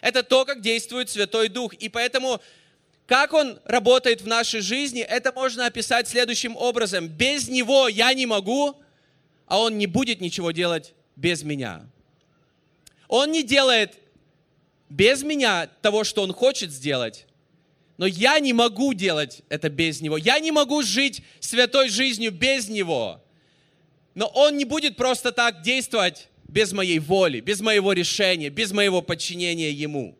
Это 0.00 0.22
то, 0.22 0.44
как 0.44 0.60
действует 0.60 1.10
Святой 1.10 1.48
Дух. 1.48 1.74
И 1.74 1.88
поэтому, 1.88 2.40
как 3.06 3.32
Он 3.32 3.58
работает 3.64 4.20
в 4.20 4.28
нашей 4.28 4.60
жизни, 4.60 5.02
это 5.02 5.32
можно 5.32 5.66
описать 5.66 6.06
следующим 6.06 6.56
образом. 6.56 7.08
Без 7.08 7.48
Него 7.48 7.88
я 7.88 8.14
не 8.14 8.26
могу, 8.26 8.76
а 9.46 9.58
Он 9.58 9.76
не 9.76 9.88
будет 9.88 10.20
ничего 10.20 10.52
делать 10.52 10.94
без 11.16 11.42
меня. 11.42 11.84
Он 13.08 13.32
не 13.32 13.42
делает 13.42 13.96
без 14.88 15.22
меня 15.22 15.68
того, 15.82 16.04
что 16.04 16.22
Он 16.22 16.32
хочет 16.32 16.70
сделать, 16.70 17.26
но 17.96 18.06
я 18.06 18.38
не 18.38 18.52
могу 18.52 18.94
делать 18.94 19.42
это 19.48 19.68
без 19.68 20.00
Него. 20.00 20.16
Я 20.16 20.38
не 20.38 20.52
могу 20.52 20.82
жить 20.82 21.22
святой 21.40 21.88
жизнью 21.88 22.30
без 22.30 22.68
Него. 22.68 23.22
Но 24.14 24.26
Он 24.26 24.56
не 24.56 24.64
будет 24.64 24.96
просто 24.96 25.32
так 25.32 25.62
действовать 25.62 26.28
без 26.46 26.72
моей 26.72 26.98
воли, 26.98 27.40
без 27.40 27.60
моего 27.60 27.92
решения, 27.92 28.50
без 28.50 28.72
моего 28.72 29.02
подчинения 29.02 29.70
Ему. 29.70 30.16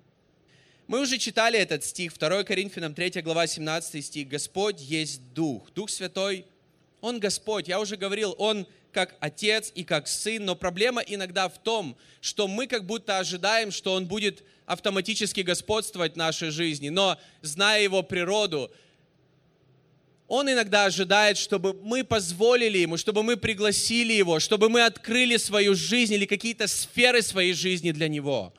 Мы 0.89 1.01
уже 1.01 1.19
читали 1.19 1.59
этот 1.59 1.85
стих, 1.85 2.17
2 2.19 2.45
Коринфянам 2.45 2.95
3 2.95 3.23
глава 3.23 3.47
17 3.47 4.05
стих. 4.05 4.29
Господь 4.29 4.81
есть 4.81 5.21
Дух. 5.35 5.71
Дух 5.75 5.91
Святой, 5.91 6.47
Он 7.01 7.21
Господь. 7.21 7.69
Я 7.69 7.81
уже 7.81 7.97
говорил, 7.97 8.35
Он 8.39 8.67
как 8.93 9.17
отец 9.21 9.71
и 9.75 9.85
как 9.85 10.09
сын, 10.09 10.45
но 10.45 10.57
проблема 10.57 11.03
иногда 11.03 11.49
в 11.49 11.59
том, 11.59 11.97
что 12.21 12.49
мы 12.49 12.67
как 12.67 12.85
будто 12.85 13.19
ожидаем, 13.19 13.71
что 13.71 13.93
Он 13.93 14.07
будет 14.07 14.43
автоматически 14.67 15.41
господствовать 15.41 16.15
в 16.15 16.17
нашей 16.17 16.51
жизни, 16.51 16.89
но 16.89 17.19
зная 17.43 17.83
Его 17.83 18.03
природу, 18.03 18.71
Он 20.27 20.51
иногда 20.51 20.87
ожидает, 20.87 21.39
чтобы 21.39 21.75
мы 21.75 22.03
позволили 22.03 22.79
Ему, 22.79 22.97
чтобы 22.97 23.23
мы 23.23 23.37
пригласили 23.37 24.13
Его, 24.13 24.41
чтобы 24.41 24.69
мы 24.69 24.85
открыли 24.85 25.37
свою 25.37 25.75
жизнь 25.75 26.15
или 26.15 26.27
какие-то 26.27 26.67
сферы 26.67 27.23
своей 27.23 27.53
жизни 27.53 27.93
для 27.93 28.09
Него. 28.09 28.53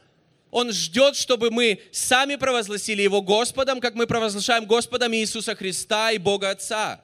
Он 0.52 0.72
ждет, 0.72 1.16
чтобы 1.16 1.52
мы 1.52 1.80
сами 1.92 2.36
провозгласили 2.36 3.02
Его 3.02 3.22
Господом, 3.22 3.80
как 3.80 3.94
мы 3.94 4.08
провозглашаем 4.08 4.66
Господом 4.66 5.14
Иисуса 5.14 5.54
Христа 5.54 6.12
и 6.12 6.18
Бога 6.18 6.52
Отца. 6.52 7.04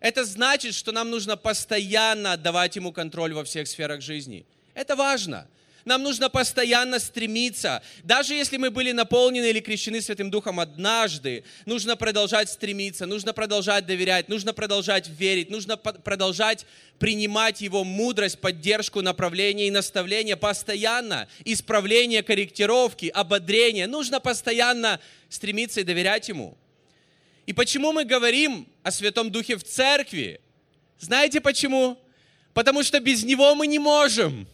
Это 0.00 0.24
значит, 0.24 0.74
что 0.74 0.92
нам 0.92 1.10
нужно 1.10 1.36
постоянно 1.36 2.32
отдавать 2.32 2.76
Ему 2.76 2.92
контроль 2.92 3.32
во 3.32 3.44
всех 3.44 3.66
сферах 3.66 4.00
жизни. 4.00 4.46
Это 4.74 4.94
важно. 4.94 5.48
Нам 5.84 6.02
нужно 6.02 6.28
постоянно 6.28 6.98
стремиться. 6.98 7.82
Даже 8.04 8.34
если 8.34 8.58
мы 8.58 8.70
были 8.70 8.92
наполнены 8.92 9.48
или 9.48 9.58
крещены 9.58 10.02
Святым 10.02 10.30
Духом 10.30 10.60
однажды, 10.60 11.44
нужно 11.64 11.96
продолжать 11.96 12.50
стремиться, 12.50 13.06
нужно 13.06 13.32
продолжать 13.32 13.86
доверять, 13.86 14.28
нужно 14.28 14.52
продолжать 14.52 15.08
верить, 15.08 15.50
нужно 15.50 15.78
продолжать 15.78 16.66
принимать 16.98 17.62
Его 17.62 17.84
мудрость, 17.84 18.38
поддержку, 18.38 19.00
направление 19.00 19.68
и 19.68 19.70
наставление 19.70 20.36
постоянно. 20.36 21.26
Исправление, 21.46 22.22
корректировки, 22.22 23.06
ободрение. 23.06 23.86
Нужно 23.86 24.20
постоянно 24.20 25.00
стремиться 25.30 25.80
и 25.80 25.84
доверять 25.84 26.28
Ему. 26.28 26.56
И 27.48 27.54
почему 27.54 27.92
мы 27.92 28.04
говорим 28.04 28.68
о 28.82 28.90
Святом 28.90 29.30
Духе 29.30 29.56
в 29.56 29.64
церкви? 29.64 30.38
Знаете 30.98 31.40
почему? 31.40 31.96
Потому 32.52 32.82
что 32.82 33.00
без 33.00 33.24
Него 33.24 33.54
мы 33.54 33.66
не 33.66 33.78
можем. 33.78 34.46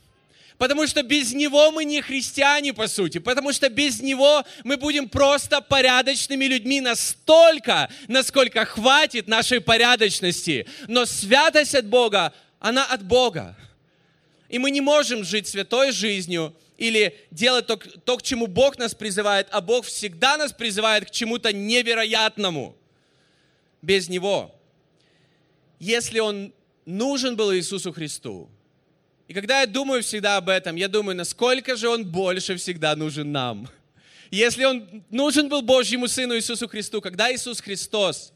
Потому 0.58 0.86
что 0.86 1.02
без 1.02 1.32
Него 1.32 1.72
мы 1.72 1.84
не 1.84 2.00
христиане, 2.02 2.72
по 2.72 2.86
сути. 2.86 3.18
Потому 3.18 3.52
что 3.52 3.68
без 3.68 4.00
Него 4.00 4.44
мы 4.62 4.76
будем 4.76 5.08
просто 5.08 5.60
порядочными 5.60 6.44
людьми 6.44 6.80
настолько, 6.80 7.90
насколько 8.06 8.64
хватит 8.64 9.26
нашей 9.26 9.60
порядочности. 9.60 10.64
Но 10.86 11.04
святость 11.04 11.74
от 11.74 11.86
Бога, 11.86 12.32
она 12.60 12.84
от 12.84 13.02
Бога. 13.02 13.56
И 14.48 14.60
мы 14.60 14.70
не 14.70 14.80
можем 14.80 15.24
жить 15.24 15.48
святой 15.48 15.90
жизнью 15.90 16.54
или 16.78 17.18
делать 17.32 17.66
то, 17.66 17.76
то, 17.76 18.18
к 18.18 18.22
чему 18.22 18.46
Бог 18.46 18.78
нас 18.78 18.94
призывает, 18.94 19.48
а 19.50 19.60
Бог 19.60 19.84
всегда 19.84 20.36
нас 20.36 20.52
призывает 20.52 21.06
к 21.06 21.10
чему-то 21.10 21.52
невероятному 21.52 22.76
без 23.84 24.08
Него. 24.08 24.54
Если 25.78 26.18
Он 26.18 26.52
нужен 26.86 27.36
был 27.36 27.54
Иисусу 27.54 27.92
Христу, 27.92 28.48
и 29.28 29.34
когда 29.34 29.60
я 29.60 29.66
думаю 29.66 30.02
всегда 30.02 30.36
об 30.36 30.48
этом, 30.48 30.76
я 30.76 30.88
думаю, 30.88 31.16
насколько 31.16 31.76
же 31.76 31.88
Он 31.88 32.04
больше 32.04 32.56
всегда 32.56 32.94
нужен 32.96 33.32
нам. 33.32 33.68
Если 34.30 34.64
Он 34.64 35.04
нужен 35.10 35.48
был 35.48 35.62
Божьему 35.62 36.08
Сыну 36.08 36.36
Иисусу 36.36 36.68
Христу, 36.68 37.00
когда 37.00 37.32
Иисус 37.32 37.60
Христос 37.60 38.32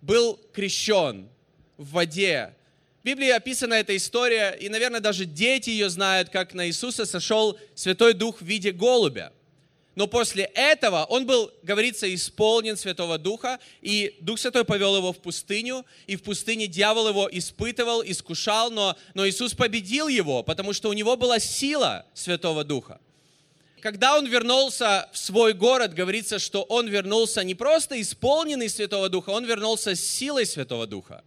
был 0.00 0.38
крещен 0.52 1.28
в 1.76 1.92
воде, 1.92 2.54
в 3.02 3.04
Библии 3.04 3.30
описана 3.30 3.74
эта 3.74 3.96
история, 3.96 4.50
и, 4.50 4.68
наверное, 4.68 5.00
даже 5.00 5.24
дети 5.24 5.70
ее 5.70 5.90
знают, 5.90 6.28
как 6.28 6.54
на 6.54 6.68
Иисуса 6.68 7.04
сошел 7.04 7.58
Святой 7.74 8.14
Дух 8.14 8.40
в 8.40 8.44
виде 8.44 8.70
голубя. 8.70 9.32
Но 9.94 10.06
после 10.06 10.44
этого 10.54 11.04
он 11.04 11.26
был, 11.26 11.52
говорится, 11.62 12.12
исполнен 12.14 12.76
Святого 12.76 13.18
Духа, 13.18 13.58
и 13.82 14.16
Дух 14.20 14.38
Святой 14.38 14.64
повел 14.64 14.96
его 14.96 15.12
в 15.12 15.18
пустыню, 15.18 15.84
и 16.06 16.16
в 16.16 16.22
пустыне 16.22 16.66
дьявол 16.66 17.08
его 17.08 17.28
испытывал, 17.30 18.02
искушал, 18.02 18.70
но, 18.70 18.96
но 19.12 19.28
Иисус 19.28 19.52
победил 19.52 20.08
его, 20.08 20.42
потому 20.42 20.72
что 20.72 20.88
у 20.88 20.94
него 20.94 21.16
была 21.16 21.38
сила 21.38 22.06
Святого 22.14 22.64
Духа. 22.64 23.00
Когда 23.82 24.16
он 24.16 24.26
вернулся 24.26 25.10
в 25.12 25.18
свой 25.18 25.52
город, 25.52 25.92
говорится, 25.92 26.38
что 26.38 26.62
он 26.62 26.88
вернулся 26.88 27.42
не 27.44 27.54
просто 27.54 28.00
исполненный 28.00 28.70
Святого 28.70 29.08
Духа, 29.10 29.30
он 29.30 29.44
вернулся 29.44 29.94
с 29.94 30.00
силой 30.00 30.46
Святого 30.46 30.86
Духа. 30.86 31.22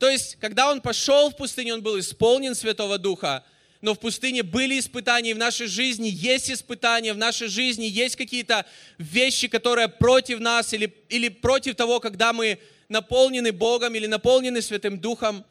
То 0.00 0.08
есть, 0.08 0.36
когда 0.40 0.70
он 0.70 0.80
пошел 0.80 1.30
в 1.30 1.36
пустыню, 1.36 1.74
он 1.74 1.82
был 1.82 2.00
исполнен 2.00 2.54
Святого 2.54 2.96
Духа, 2.96 3.44
но 3.80 3.94
в 3.94 3.98
пустыне 3.98 4.42
были 4.42 4.78
испытания, 4.78 5.30
и 5.30 5.34
в 5.34 5.38
нашей 5.38 5.66
жизни 5.66 6.08
есть 6.08 6.50
испытания, 6.50 7.14
в 7.14 7.18
нашей 7.18 7.48
жизни 7.48 7.84
есть 7.84 8.16
какие-то 8.16 8.66
вещи, 8.98 9.48
которые 9.48 9.88
против 9.88 10.38
нас 10.40 10.72
или, 10.72 10.92
или 11.08 11.28
против 11.28 11.76
того, 11.76 12.00
когда 12.00 12.32
мы 12.32 12.58
наполнены 12.88 13.52
Богом 13.52 13.94
или 13.94 14.06
наполнены 14.06 14.60
Святым 14.60 14.98
Духом. 14.98 15.44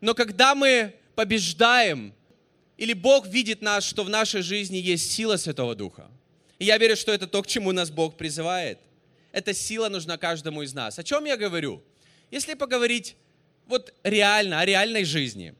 Но 0.00 0.14
когда 0.14 0.54
мы 0.54 0.94
побеждаем, 1.14 2.12
или 2.76 2.92
Бог 2.92 3.26
видит 3.26 3.62
нас, 3.62 3.84
что 3.84 4.04
в 4.04 4.10
нашей 4.10 4.42
жизни 4.42 4.76
есть 4.76 5.12
сила 5.12 5.36
Святого 5.36 5.74
Духа. 5.74 6.10
И 6.58 6.64
я 6.64 6.78
верю, 6.78 6.96
что 6.96 7.12
это 7.12 7.26
то, 7.26 7.42
к 7.42 7.46
чему 7.46 7.72
нас 7.72 7.90
Бог 7.90 8.16
призывает. 8.16 8.78
Эта 9.30 9.54
сила 9.54 9.88
нужна 9.88 10.18
каждому 10.18 10.62
из 10.62 10.74
нас. 10.74 10.98
О 10.98 11.04
чем 11.04 11.24
я 11.24 11.36
говорю? 11.36 11.82
Если 12.30 12.54
поговорить 12.54 13.16
вот 13.66 13.94
реально, 14.02 14.60
о 14.60 14.64
реальной 14.64 15.04
жизни. 15.04 15.54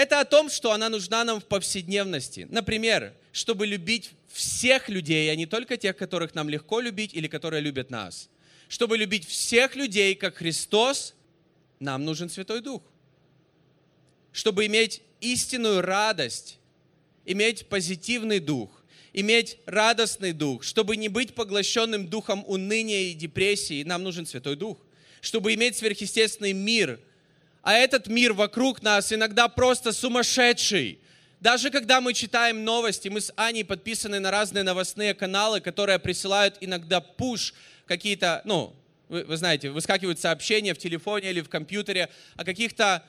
Это 0.00 0.20
о 0.20 0.24
том, 0.24 0.48
что 0.48 0.72
она 0.72 0.88
нужна 0.88 1.24
нам 1.24 1.42
в 1.42 1.44
повседневности. 1.44 2.46
Например, 2.50 3.12
чтобы 3.32 3.66
любить 3.66 4.12
всех 4.32 4.88
людей, 4.88 5.30
а 5.30 5.36
не 5.36 5.44
только 5.44 5.76
тех, 5.76 5.94
которых 5.94 6.34
нам 6.34 6.48
легко 6.48 6.80
любить 6.80 7.12
или 7.12 7.28
которые 7.28 7.60
любят 7.60 7.90
нас. 7.90 8.30
Чтобы 8.70 8.96
любить 8.96 9.28
всех 9.28 9.76
людей, 9.76 10.14
как 10.14 10.36
Христос, 10.36 11.14
нам 11.80 12.06
нужен 12.06 12.30
Святой 12.30 12.62
Дух. 12.62 12.80
Чтобы 14.32 14.64
иметь 14.64 15.02
истинную 15.20 15.82
радость, 15.82 16.58
иметь 17.26 17.66
позитивный 17.66 18.40
дух, 18.40 18.70
иметь 19.12 19.58
радостный 19.66 20.32
дух, 20.32 20.62
чтобы 20.62 20.96
не 20.96 21.10
быть 21.10 21.34
поглощенным 21.34 22.08
духом 22.08 22.42
уныния 22.46 23.02
и 23.02 23.12
депрессии, 23.12 23.82
нам 23.82 24.02
нужен 24.02 24.24
Святой 24.24 24.56
Дух. 24.56 24.78
Чтобы 25.20 25.52
иметь 25.52 25.76
сверхъестественный 25.76 26.54
мир– 26.54 27.00
а 27.62 27.74
этот 27.74 28.06
мир 28.08 28.32
вокруг 28.32 28.82
нас 28.82 29.12
иногда 29.12 29.48
просто 29.48 29.92
сумасшедший. 29.92 30.98
Даже 31.40 31.70
когда 31.70 32.00
мы 32.00 32.12
читаем 32.12 32.64
новости, 32.64 33.08
мы 33.08 33.20
с 33.20 33.32
Аней 33.36 33.64
подписаны 33.64 34.20
на 34.20 34.30
разные 34.30 34.62
новостные 34.62 35.14
каналы, 35.14 35.60
которые 35.60 35.98
присылают 35.98 36.56
иногда 36.60 37.00
пуш 37.00 37.54
какие-то, 37.86 38.42
ну, 38.44 38.74
вы, 39.08 39.24
вы 39.24 39.36
знаете, 39.36 39.70
выскакивают 39.70 40.20
сообщения 40.20 40.74
в 40.74 40.78
телефоне 40.78 41.30
или 41.30 41.40
в 41.40 41.48
компьютере 41.48 42.08
о 42.36 42.44
каких-то 42.44 43.02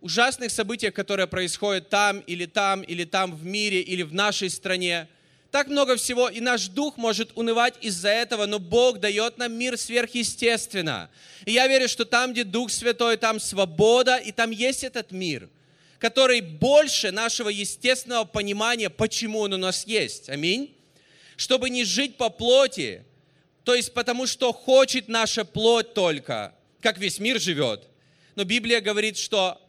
ужасных 0.00 0.50
событиях, 0.50 0.94
которые 0.94 1.26
происходят 1.26 1.88
там 1.88 2.20
или 2.20 2.46
там, 2.46 2.82
или 2.82 3.04
там 3.04 3.34
в 3.34 3.44
мире, 3.44 3.80
или 3.80 4.02
в 4.02 4.14
нашей 4.14 4.50
стране 4.50 5.08
так 5.50 5.68
много 5.68 5.96
всего, 5.96 6.28
и 6.28 6.40
наш 6.40 6.68
дух 6.68 6.98
может 6.98 7.30
унывать 7.34 7.74
из-за 7.80 8.10
этого, 8.10 8.44
но 8.44 8.58
Бог 8.58 9.00
дает 9.00 9.38
нам 9.38 9.52
мир 9.54 9.78
сверхъестественно. 9.78 11.10
И 11.46 11.52
я 11.52 11.66
верю, 11.66 11.88
что 11.88 12.04
там, 12.04 12.32
где 12.32 12.44
Дух 12.44 12.70
Святой, 12.70 13.16
там 13.16 13.40
свобода, 13.40 14.16
и 14.16 14.30
там 14.30 14.50
есть 14.50 14.84
этот 14.84 15.10
мир, 15.10 15.48
который 15.98 16.42
больше 16.42 17.12
нашего 17.12 17.48
естественного 17.48 18.24
понимания, 18.24 18.90
почему 18.90 19.40
он 19.40 19.54
у 19.54 19.56
нас 19.56 19.86
есть. 19.86 20.28
Аминь. 20.28 20.74
Чтобы 21.36 21.70
не 21.70 21.84
жить 21.84 22.16
по 22.16 22.28
плоти, 22.28 23.04
то 23.64 23.74
есть 23.74 23.94
потому, 23.94 24.26
что 24.26 24.52
хочет 24.52 25.08
наша 25.08 25.44
плоть 25.46 25.94
только, 25.94 26.54
как 26.80 26.98
весь 26.98 27.18
мир 27.20 27.40
живет. 27.40 27.84
Но 28.34 28.44
Библия 28.44 28.80
говорит, 28.80 29.16
что 29.16 29.60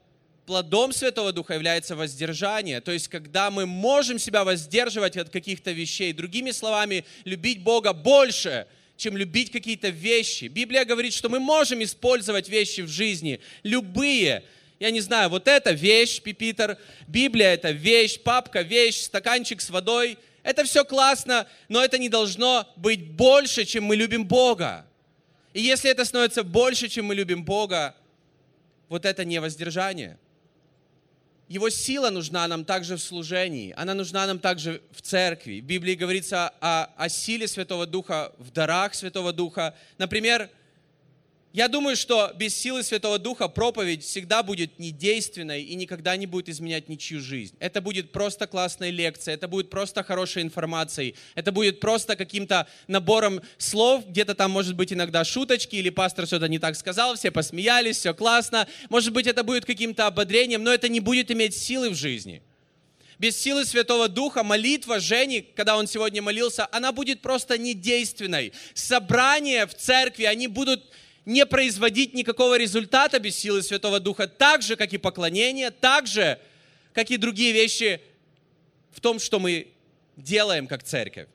плодом 0.50 0.92
Святого 0.94 1.32
Духа 1.32 1.54
является 1.54 1.96
воздержание. 1.96 2.82
То 2.82 2.92
есть, 2.92 3.08
когда 3.08 3.52
мы 3.52 3.68
можем 3.68 4.18
себя 4.18 4.44
воздерживать 4.44 5.16
от 5.16 5.30
каких-то 5.30 5.70
вещей. 5.70 6.12
Другими 6.12 6.50
словами, 6.50 7.06
любить 7.24 7.62
Бога 7.62 7.94
больше, 7.94 8.66
чем 8.98 9.16
любить 9.16 9.52
какие-то 9.52 9.90
вещи. 9.90 10.46
Библия 10.46 10.86
говорит, 10.86 11.14
что 11.14 11.30
мы 11.30 11.40
можем 11.40 11.84
использовать 11.84 12.50
вещи 12.50 12.82
в 12.82 12.88
жизни, 12.88 13.40
любые. 13.62 14.44
Я 14.80 14.90
не 14.90 15.02
знаю, 15.02 15.30
вот 15.30 15.48
эта 15.48 15.70
вещь, 15.70 16.20
пипитер, 16.20 16.80
Библия 17.08 17.54
это 17.54 17.70
вещь, 17.70 18.20
папка 18.20 18.62
вещь, 18.62 19.02
стаканчик 19.02 19.62
с 19.62 19.70
водой. 19.70 20.18
Это 20.42 20.64
все 20.64 20.84
классно, 20.84 21.46
но 21.68 21.84
это 21.84 22.00
не 22.00 22.10
должно 22.10 22.68
быть 22.76 23.06
больше, 23.06 23.66
чем 23.66 23.84
мы 23.84 23.96
любим 23.96 24.26
Бога. 24.26 24.88
И 25.54 25.62
если 25.62 25.92
это 25.92 26.06
становится 26.06 26.42
больше, 26.44 26.88
чем 26.88 27.06
мы 27.06 27.14
любим 27.14 27.46
Бога, 27.46 27.96
вот 28.88 29.06
это 29.06 29.24
не 29.26 29.40
воздержание– 29.40 30.18
его 31.50 31.72
сила 31.72 32.12
нужна 32.12 32.48
нам 32.48 32.64
также 32.64 32.96
в 32.96 33.02
служении, 33.02 33.74
она 33.76 33.96
нужна 33.96 34.28
нам 34.28 34.38
также 34.38 34.84
в 34.92 35.02
церкви. 35.02 35.60
В 35.60 35.64
Библии 35.66 35.96
говорится 35.96 36.54
о, 36.62 36.90
о 36.96 37.10
силе 37.10 37.48
Святого 37.48 37.88
Духа, 37.88 38.32
в 38.38 38.52
дарах 38.52 38.94
Святого 38.94 39.34
Духа. 39.34 39.74
Например, 39.98 40.48
я 41.52 41.68
думаю, 41.68 41.96
что 41.96 42.32
без 42.36 42.56
силы 42.56 42.84
Святого 42.84 43.18
Духа 43.18 43.48
проповедь 43.48 44.04
всегда 44.04 44.44
будет 44.44 44.78
недейственной 44.78 45.64
и 45.64 45.74
никогда 45.74 46.16
не 46.16 46.28
будет 46.28 46.48
изменять 46.48 46.90
ничью 46.90 47.20
жизнь. 47.20 47.56
Это 47.60 47.82
будет 47.82 48.12
просто 48.12 48.46
классная 48.46 48.92
лекция, 48.92 49.34
это 49.34 49.48
будет 49.48 49.72
просто 49.72 50.04
хорошей 50.04 50.44
информацией, 50.44 51.16
это 51.34 51.52
будет 51.52 51.80
просто 51.80 52.16
каким-то 52.16 52.68
набором 52.88 53.42
слов, 53.58 54.08
где-то 54.08 54.36
там 54.36 54.52
может 54.52 54.76
быть 54.76 54.94
иногда 54.94 55.24
шуточки, 55.24 55.76
или 55.76 55.90
пастор 55.90 56.28
что-то 56.28 56.48
не 56.48 56.60
так 56.60 56.76
сказал, 56.76 57.16
все 57.16 57.32
посмеялись, 57.32 57.98
все 57.98 58.14
классно. 58.14 58.68
Может 58.90 59.12
быть, 59.12 59.26
это 59.26 59.44
будет 59.44 59.66
каким-то 59.66 60.06
ободрением, 60.06 60.64
но 60.64 60.72
это 60.72 60.88
не 60.88 61.00
будет 61.00 61.32
иметь 61.32 61.58
силы 61.58 61.90
в 61.90 61.96
жизни. 61.96 62.44
Без 63.18 63.36
силы 63.36 63.66
Святого 63.66 64.08
Духа 64.08 64.44
молитва 64.44 65.00
Жени, 65.00 65.42
когда 65.42 65.78
он 65.78 65.88
сегодня 65.88 66.22
молился, 66.22 66.68
она 66.72 66.92
будет 66.92 67.22
просто 67.22 67.58
недейственной. 67.58 68.54
Собрания 68.76 69.66
в 69.66 69.74
церкви, 69.74 70.24
они 70.24 70.48
будут 70.48 70.86
не 71.30 71.46
производить 71.46 72.16
никакого 72.16 72.58
результата 72.58 73.20
без 73.20 73.38
силы 73.38 73.62
Святого 73.62 74.00
Духа, 74.00 74.28
так 74.28 74.64
же, 74.64 74.76
как 74.76 74.94
и 74.94 74.98
поклонение, 74.98 75.70
так 75.70 76.08
же, 76.08 76.40
как 76.92 77.12
и 77.12 77.18
другие 77.18 77.54
вещи 77.54 78.02
в 78.92 79.00
том, 79.00 79.20
что 79.20 79.40
мы 79.40 79.68
делаем 80.18 80.66
как 80.66 80.82
церковь. 80.82 81.28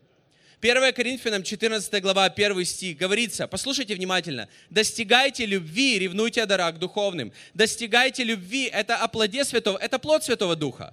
1 0.60 0.92
Коринфянам 0.94 1.44
14 1.44 2.02
глава 2.02 2.24
1 2.24 2.64
стих 2.64 2.98
говорится, 2.98 3.46
послушайте 3.46 3.94
внимательно, 3.94 4.48
«Достигайте 4.68 5.46
любви, 5.46 6.00
ревнуйте 6.00 6.42
о 6.42 6.46
дарах 6.46 6.78
духовным». 6.78 7.32
Достигайте 7.54 8.24
любви– 8.24 8.64
это 8.72 8.96
о 8.96 9.06
плоде 9.06 9.44
Святого, 9.44 9.78
это 9.78 10.00
плод 10.00 10.24
Святого 10.24 10.56
Духа. 10.56 10.92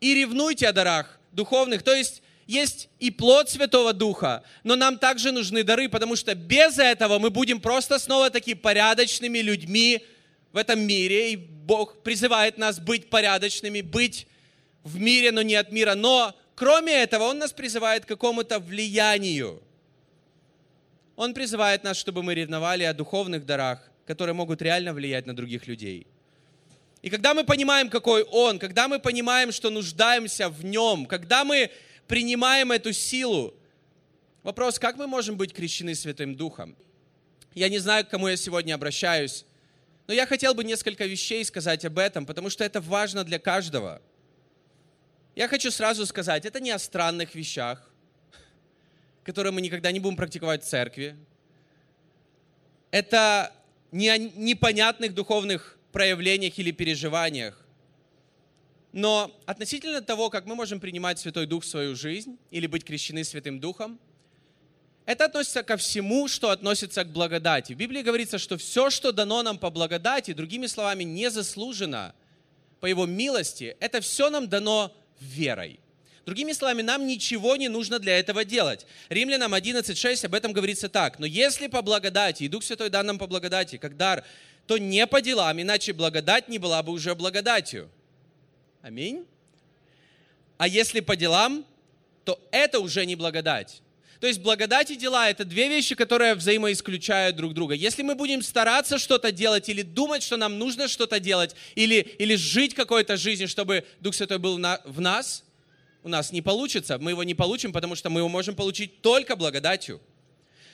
И 0.00 0.14
ревнуйте 0.14 0.66
о 0.66 0.72
дарах 0.72 1.20
духовных, 1.30 1.84
то 1.84 1.94
есть 1.94 2.22
есть 2.52 2.88
и 2.98 3.10
плод 3.10 3.50
Святого 3.50 3.92
Духа, 3.92 4.42
но 4.62 4.76
нам 4.76 4.98
также 4.98 5.32
нужны 5.32 5.64
дары, 5.64 5.88
потому 5.88 6.16
что 6.16 6.34
без 6.34 6.78
этого 6.78 7.18
мы 7.18 7.30
будем 7.30 7.60
просто 7.60 7.98
снова 7.98 8.30
таки 8.30 8.54
порядочными 8.54 9.38
людьми 9.38 10.04
в 10.52 10.56
этом 10.58 10.80
мире, 10.80 11.32
и 11.32 11.36
Бог 11.36 12.02
призывает 12.02 12.58
нас 12.58 12.78
быть 12.78 13.08
порядочными, 13.08 13.80
быть 13.80 14.26
в 14.84 14.98
мире, 14.98 15.32
но 15.32 15.42
не 15.42 15.54
от 15.54 15.72
мира. 15.72 15.94
Но 15.94 16.34
кроме 16.54 16.92
этого, 16.92 17.24
Он 17.24 17.38
нас 17.38 17.52
призывает 17.52 18.04
к 18.04 18.08
какому-то 18.08 18.58
влиянию. 18.58 19.62
Он 21.16 21.34
призывает 21.34 21.84
нас, 21.84 21.96
чтобы 21.96 22.22
мы 22.22 22.34
ревновали 22.34 22.84
о 22.84 22.92
духовных 22.92 23.46
дарах, 23.46 23.90
которые 24.06 24.34
могут 24.34 24.60
реально 24.62 24.92
влиять 24.92 25.26
на 25.26 25.34
других 25.34 25.66
людей. 25.66 26.06
И 27.02 27.10
когда 27.10 27.34
мы 27.34 27.44
понимаем, 27.44 27.88
какой 27.88 28.22
Он, 28.22 28.58
когда 28.58 28.88
мы 28.88 28.98
понимаем, 28.98 29.52
что 29.52 29.70
нуждаемся 29.70 30.48
в 30.48 30.64
Нем, 30.64 31.06
когда 31.06 31.44
мы 31.44 31.70
принимаем 32.12 32.70
эту 32.72 32.92
силу, 32.92 33.54
вопрос, 34.42 34.78
как 34.78 34.98
мы 34.98 35.06
можем 35.06 35.38
быть 35.38 35.54
крещены 35.54 35.94
Святым 35.94 36.34
Духом? 36.34 36.76
Я 37.54 37.70
не 37.70 37.78
знаю, 37.78 38.04
к 38.04 38.10
кому 38.10 38.28
я 38.28 38.36
сегодня 38.36 38.74
обращаюсь, 38.74 39.46
но 40.06 40.12
я 40.12 40.26
хотел 40.26 40.52
бы 40.52 40.62
несколько 40.62 41.06
вещей 41.06 41.42
сказать 41.42 41.86
об 41.86 41.98
этом, 41.98 42.26
потому 42.26 42.50
что 42.50 42.64
это 42.64 42.82
важно 42.82 43.24
для 43.24 43.38
каждого. 43.38 44.02
Я 45.34 45.48
хочу 45.48 45.70
сразу 45.70 46.04
сказать, 46.04 46.44
это 46.44 46.60
не 46.60 46.70
о 46.70 46.78
странных 46.78 47.34
вещах, 47.34 47.90
которые 49.24 49.54
мы 49.54 49.62
никогда 49.62 49.90
не 49.90 49.98
будем 49.98 50.18
практиковать 50.18 50.62
в 50.62 50.68
церкви. 50.68 51.16
Это 52.90 53.54
не 53.90 54.10
о 54.10 54.18
непонятных 54.18 55.14
духовных 55.14 55.78
проявлениях 55.92 56.58
или 56.58 56.72
переживаниях. 56.72 57.61
Но 58.92 59.34
относительно 59.46 60.02
того, 60.02 60.28
как 60.28 60.44
мы 60.46 60.54
можем 60.54 60.78
принимать 60.78 61.18
Святой 61.18 61.46
Дух 61.46 61.64
в 61.64 61.66
свою 61.66 61.96
жизнь 61.96 62.38
или 62.50 62.66
быть 62.66 62.84
крещены 62.84 63.24
Святым 63.24 63.58
Духом, 63.58 63.98
это 65.06 65.24
относится 65.24 65.62
ко 65.62 65.76
всему, 65.76 66.28
что 66.28 66.50
относится 66.50 67.02
к 67.04 67.08
благодати. 67.08 67.72
В 67.72 67.76
Библии 67.76 68.02
говорится, 68.02 68.38
что 68.38 68.56
все, 68.56 68.90
что 68.90 69.10
дано 69.10 69.42
нам 69.42 69.58
по 69.58 69.70
благодати, 69.70 70.32
другими 70.32 70.66
словами, 70.66 71.04
не 71.04 71.30
заслужено 71.30 72.12
по 72.80 72.86
Его 72.86 73.06
милости, 73.06 73.76
это 73.80 74.00
все 74.00 74.30
нам 74.30 74.48
дано 74.48 74.94
верой. 75.20 75.80
Другими 76.24 76.52
словами, 76.52 76.82
нам 76.82 77.06
ничего 77.06 77.56
не 77.56 77.68
нужно 77.68 77.98
для 77.98 78.16
этого 78.18 78.44
делать. 78.44 78.86
Римлянам 79.08 79.54
11.6 79.54 80.26
об 80.26 80.34
этом 80.34 80.52
говорится 80.52 80.88
так. 80.88 81.18
Но 81.18 81.26
если 81.26 81.66
по 81.66 81.82
благодати, 81.82 82.44
и 82.44 82.48
Дух 82.48 82.62
Святой 82.62 82.90
дан 82.90 83.06
нам 83.06 83.18
по 83.18 83.26
благодати, 83.26 83.76
как 83.76 83.96
дар, 83.96 84.24
то 84.68 84.78
не 84.78 85.04
по 85.08 85.20
делам, 85.20 85.60
иначе 85.60 85.92
благодать 85.92 86.48
не 86.48 86.58
была 86.58 86.80
бы 86.84 86.92
уже 86.92 87.16
благодатью. 87.16 87.90
Аминь. 88.82 89.24
А 90.58 90.66
если 90.66 91.00
по 91.00 91.16
делам, 91.16 91.64
то 92.24 92.40
это 92.50 92.80
уже 92.80 93.06
не 93.06 93.16
благодать. 93.16 93.80
То 94.20 94.26
есть 94.28 94.40
благодать 94.40 94.90
и 94.90 94.96
дела– 94.96 95.30
это 95.30 95.44
две 95.44 95.68
вещи, 95.68 95.96
которые 95.96 96.34
взаимоисключают 96.34 97.34
друг 97.34 97.54
друга. 97.54 97.74
Если 97.74 98.02
мы 98.02 98.14
будем 98.14 98.42
стараться 98.42 98.98
что-то 98.98 99.32
делать 99.32 99.68
или 99.68 99.82
думать, 99.82 100.22
что 100.22 100.36
нам 100.36 100.58
нужно 100.58 100.86
что-то 100.86 101.18
делать, 101.18 101.56
или, 101.74 101.96
или 101.96 102.36
жить 102.36 102.74
какой-то 102.74 103.16
жизнью, 103.16 103.48
чтобы 103.48 103.84
Дух 104.00 104.14
Святой 104.14 104.38
был 104.38 104.58
на, 104.58 104.80
в 104.84 105.00
нас, 105.00 105.44
у 106.04 106.08
нас 106.08 106.30
не 106.30 106.42
получится. 106.42 106.98
Мы 106.98 107.12
его 107.12 107.24
не 107.24 107.34
получим, 107.34 107.72
потому 107.72 107.96
что 107.96 108.10
мы 108.10 108.20
его 108.20 108.28
можем 108.28 108.54
получить 108.54 109.00
только 109.00 109.34
благодатью. 109.34 110.00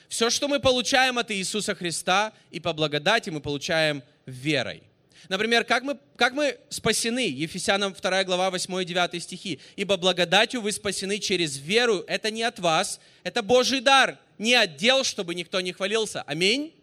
Все, 0.07 0.29
что 0.29 0.47
мы 0.47 0.59
получаем 0.59 1.17
от 1.19 1.31
Иисуса 1.31 1.75
Христа, 1.75 2.33
и 2.49 2.59
по 2.59 2.73
благодати 2.73 3.29
мы 3.29 3.41
получаем 3.41 4.03
верой. 4.25 4.83
Например, 5.27 5.63
как 5.63 5.83
мы, 5.83 5.99
как 6.15 6.33
мы 6.33 6.57
спасены? 6.69 7.27
Ефесянам 7.27 7.93
2 7.93 8.23
глава 8.23 8.49
8 8.49 8.81
и 8.81 8.85
9 8.85 9.21
стихи. 9.21 9.59
«Ибо 9.75 9.97
благодатью 9.97 10.61
вы 10.61 10.71
спасены 10.71 11.19
через 11.19 11.57
веру. 11.57 12.03
Это 12.07 12.31
не 12.31 12.43
от 12.43 12.59
вас, 12.59 12.99
это 13.23 13.41
Божий 13.41 13.81
дар, 13.81 14.17
не 14.37 14.55
от 14.55 14.77
дел, 14.77 15.03
чтобы 15.03 15.35
никто 15.35 15.59
не 15.61 15.73
хвалился». 15.73 16.21
Аминь. 16.23 16.73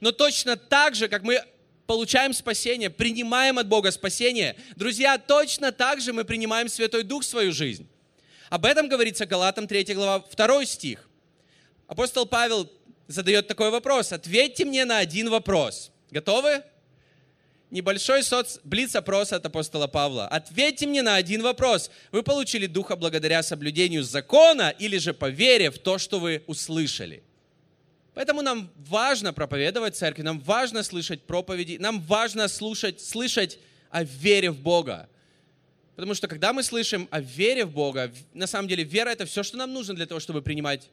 Но 0.00 0.12
точно 0.12 0.56
так 0.56 0.94
же, 0.94 1.08
как 1.08 1.22
мы 1.22 1.42
получаем 1.86 2.32
спасение, 2.32 2.88
принимаем 2.88 3.58
от 3.58 3.66
Бога 3.66 3.90
спасение, 3.90 4.54
друзья, 4.76 5.18
точно 5.18 5.72
так 5.72 6.00
же 6.00 6.12
мы 6.12 6.24
принимаем 6.24 6.68
Святой 6.68 7.02
Дух 7.02 7.24
в 7.24 7.26
свою 7.26 7.52
жизнь. 7.52 7.88
Об 8.48 8.64
этом 8.64 8.88
говорится 8.88 9.26
Галатам 9.26 9.66
3 9.66 9.94
глава 9.94 10.24
2 10.34 10.64
стих. 10.66 11.08
Апостол 11.88 12.26
Павел 12.26 12.70
задает 13.08 13.48
такой 13.48 13.70
вопрос. 13.70 14.12
Ответьте 14.12 14.64
мне 14.64 14.84
на 14.84 14.98
один 14.98 15.28
вопрос. 15.28 15.90
Готовы? 16.10 16.62
Небольшой 17.70 18.22
соц... 18.22 18.58
блиц-опрос 18.64 19.32
от 19.32 19.46
апостола 19.46 19.86
Павла. 19.86 20.26
Ответьте 20.28 20.86
мне 20.86 21.02
на 21.02 21.14
один 21.14 21.42
вопрос. 21.42 21.90
Вы 22.12 22.22
получили 22.22 22.66
Духа 22.66 22.96
благодаря 22.96 23.42
соблюдению 23.42 24.02
закона 24.02 24.70
или 24.70 24.98
же 24.98 25.14
по 25.14 25.28
вере 25.28 25.70
в 25.70 25.78
то, 25.78 25.98
что 25.98 26.18
вы 26.18 26.42
услышали? 26.46 27.22
Поэтому 28.14 28.42
нам 28.42 28.70
важно 28.76 29.32
проповедовать 29.32 29.96
церкви, 29.96 30.22
нам 30.22 30.40
важно 30.40 30.82
слышать 30.82 31.22
проповеди, 31.22 31.78
нам 31.78 32.00
важно 32.00 32.48
слушать, 32.48 33.00
слышать 33.00 33.58
о 33.90 34.04
вере 34.04 34.50
в 34.50 34.58
Бога. 34.60 35.08
Потому 35.94 36.14
что 36.14 36.28
когда 36.28 36.52
мы 36.52 36.62
слышим 36.62 37.08
о 37.10 37.20
вере 37.20 37.64
в 37.64 37.72
Бога, 37.72 38.12
на 38.32 38.46
самом 38.46 38.68
деле 38.68 38.84
вера 38.84 39.10
это 39.10 39.26
все, 39.26 39.42
что 39.42 39.56
нам 39.56 39.72
нужно 39.72 39.94
для 39.94 40.06
того, 40.06 40.18
чтобы 40.18 40.42
принимать 40.42 40.88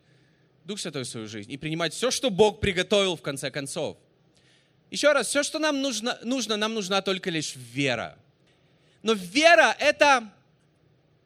Дух 0.65 0.79
Святой 0.79 1.03
в 1.03 1.07
свою 1.07 1.27
жизнь 1.27 1.51
и 1.51 1.57
принимать 1.57 1.93
все, 1.93 2.11
что 2.11 2.29
Бог 2.29 2.59
приготовил 2.59 3.15
в 3.15 3.21
конце 3.21 3.49
концов. 3.49 3.97
Еще 4.89 5.11
раз, 5.11 5.27
все, 5.27 5.43
что 5.43 5.59
нам 5.59 5.81
нужно, 5.81 6.17
нужно 6.23 6.55
нам 6.55 6.73
нужна 6.73 7.01
только 7.01 7.29
лишь 7.29 7.55
вера. 7.55 8.17
Но 9.03 9.13
вера 9.13 9.75
это, 9.79 10.29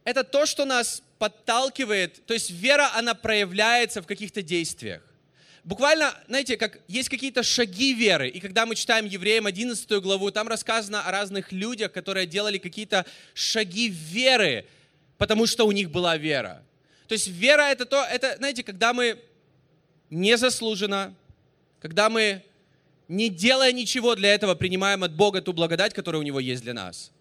это 0.03 0.23
то, 0.23 0.45
что 0.45 0.65
нас 0.65 1.03
подталкивает, 1.19 2.25
то 2.25 2.33
есть 2.33 2.49
вера, 2.49 2.89
она 2.95 3.13
проявляется 3.13 4.01
в 4.01 4.07
каких-то 4.07 4.41
действиях. 4.41 5.03
Буквально, 5.63 6.15
знаете, 6.27 6.57
как 6.57 6.79
есть 6.87 7.09
какие-то 7.09 7.43
шаги 7.43 7.93
веры, 7.93 8.27
и 8.27 8.39
когда 8.39 8.65
мы 8.65 8.73
читаем 8.73 9.05
Евреям 9.05 9.45
11 9.45 9.87
главу, 10.01 10.31
там 10.31 10.47
рассказано 10.47 11.03
о 11.03 11.11
разных 11.11 11.51
людях, 11.51 11.91
которые 11.91 12.25
делали 12.25 12.57
какие-то 12.57 13.05
шаги 13.35 13.87
веры, 13.89 14.65
потому 15.19 15.45
что 15.45 15.67
у 15.67 15.71
них 15.71 15.91
была 15.91 16.17
вера. 16.17 16.63
То 17.07 17.13
есть 17.13 17.27
вера 17.27 17.61
это 17.63 17.85
то, 17.85 18.03
это, 18.03 18.37
знаете, 18.37 18.63
когда 18.63 18.91
мы 18.91 19.21
незаслуженно, 20.09 21.13
когда 21.79 22.09
мы 22.09 22.43
не 23.11 23.27
делая 23.29 23.73
ничего 23.73 24.15
для 24.15 24.33
этого, 24.33 24.55
принимаем 24.55 25.03
от 25.03 25.13
Бога 25.13 25.41
ту 25.41 25.51
благодать, 25.51 25.93
которая 25.93 26.21
у 26.21 26.23
Него 26.23 26.39
есть 26.39 26.63
для 26.63 26.73
нас. 26.73 27.11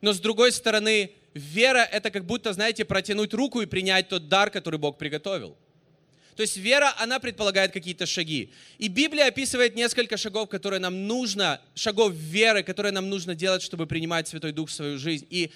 Но 0.00 0.12
с 0.12 0.20
другой 0.20 0.52
стороны, 0.52 1.10
вера– 1.34 1.78
это 1.92 2.10
как 2.10 2.24
будто, 2.24 2.52
знаете, 2.52 2.84
протянуть 2.84 3.34
руку 3.34 3.60
и 3.60 3.66
принять 3.66 4.08
тот 4.08 4.28
дар, 4.28 4.50
который 4.50 4.78
Бог 4.78 4.98
приготовил. 4.98 5.56
То 6.36 6.42
есть 6.42 6.56
вера, 6.56 6.94
она 6.96 7.18
предполагает 7.18 7.72
какие-то 7.72 8.06
шаги. 8.06 8.52
И 8.78 8.86
Библия 8.86 9.26
описывает 9.26 9.74
несколько 9.74 10.16
шагов, 10.16 10.48
которые 10.48 10.78
нам 10.78 11.08
нужно, 11.08 11.60
шагов 11.74 12.12
веры, 12.12 12.62
которые 12.62 12.92
нам 12.92 13.10
нужно 13.10 13.34
делать, 13.34 13.62
чтобы 13.62 13.86
принимать 13.86 14.28
Святой 14.28 14.52
Дух 14.52 14.70
в 14.70 14.72
свою 14.72 14.96
жизнь. 14.96 15.26
И 15.28 15.50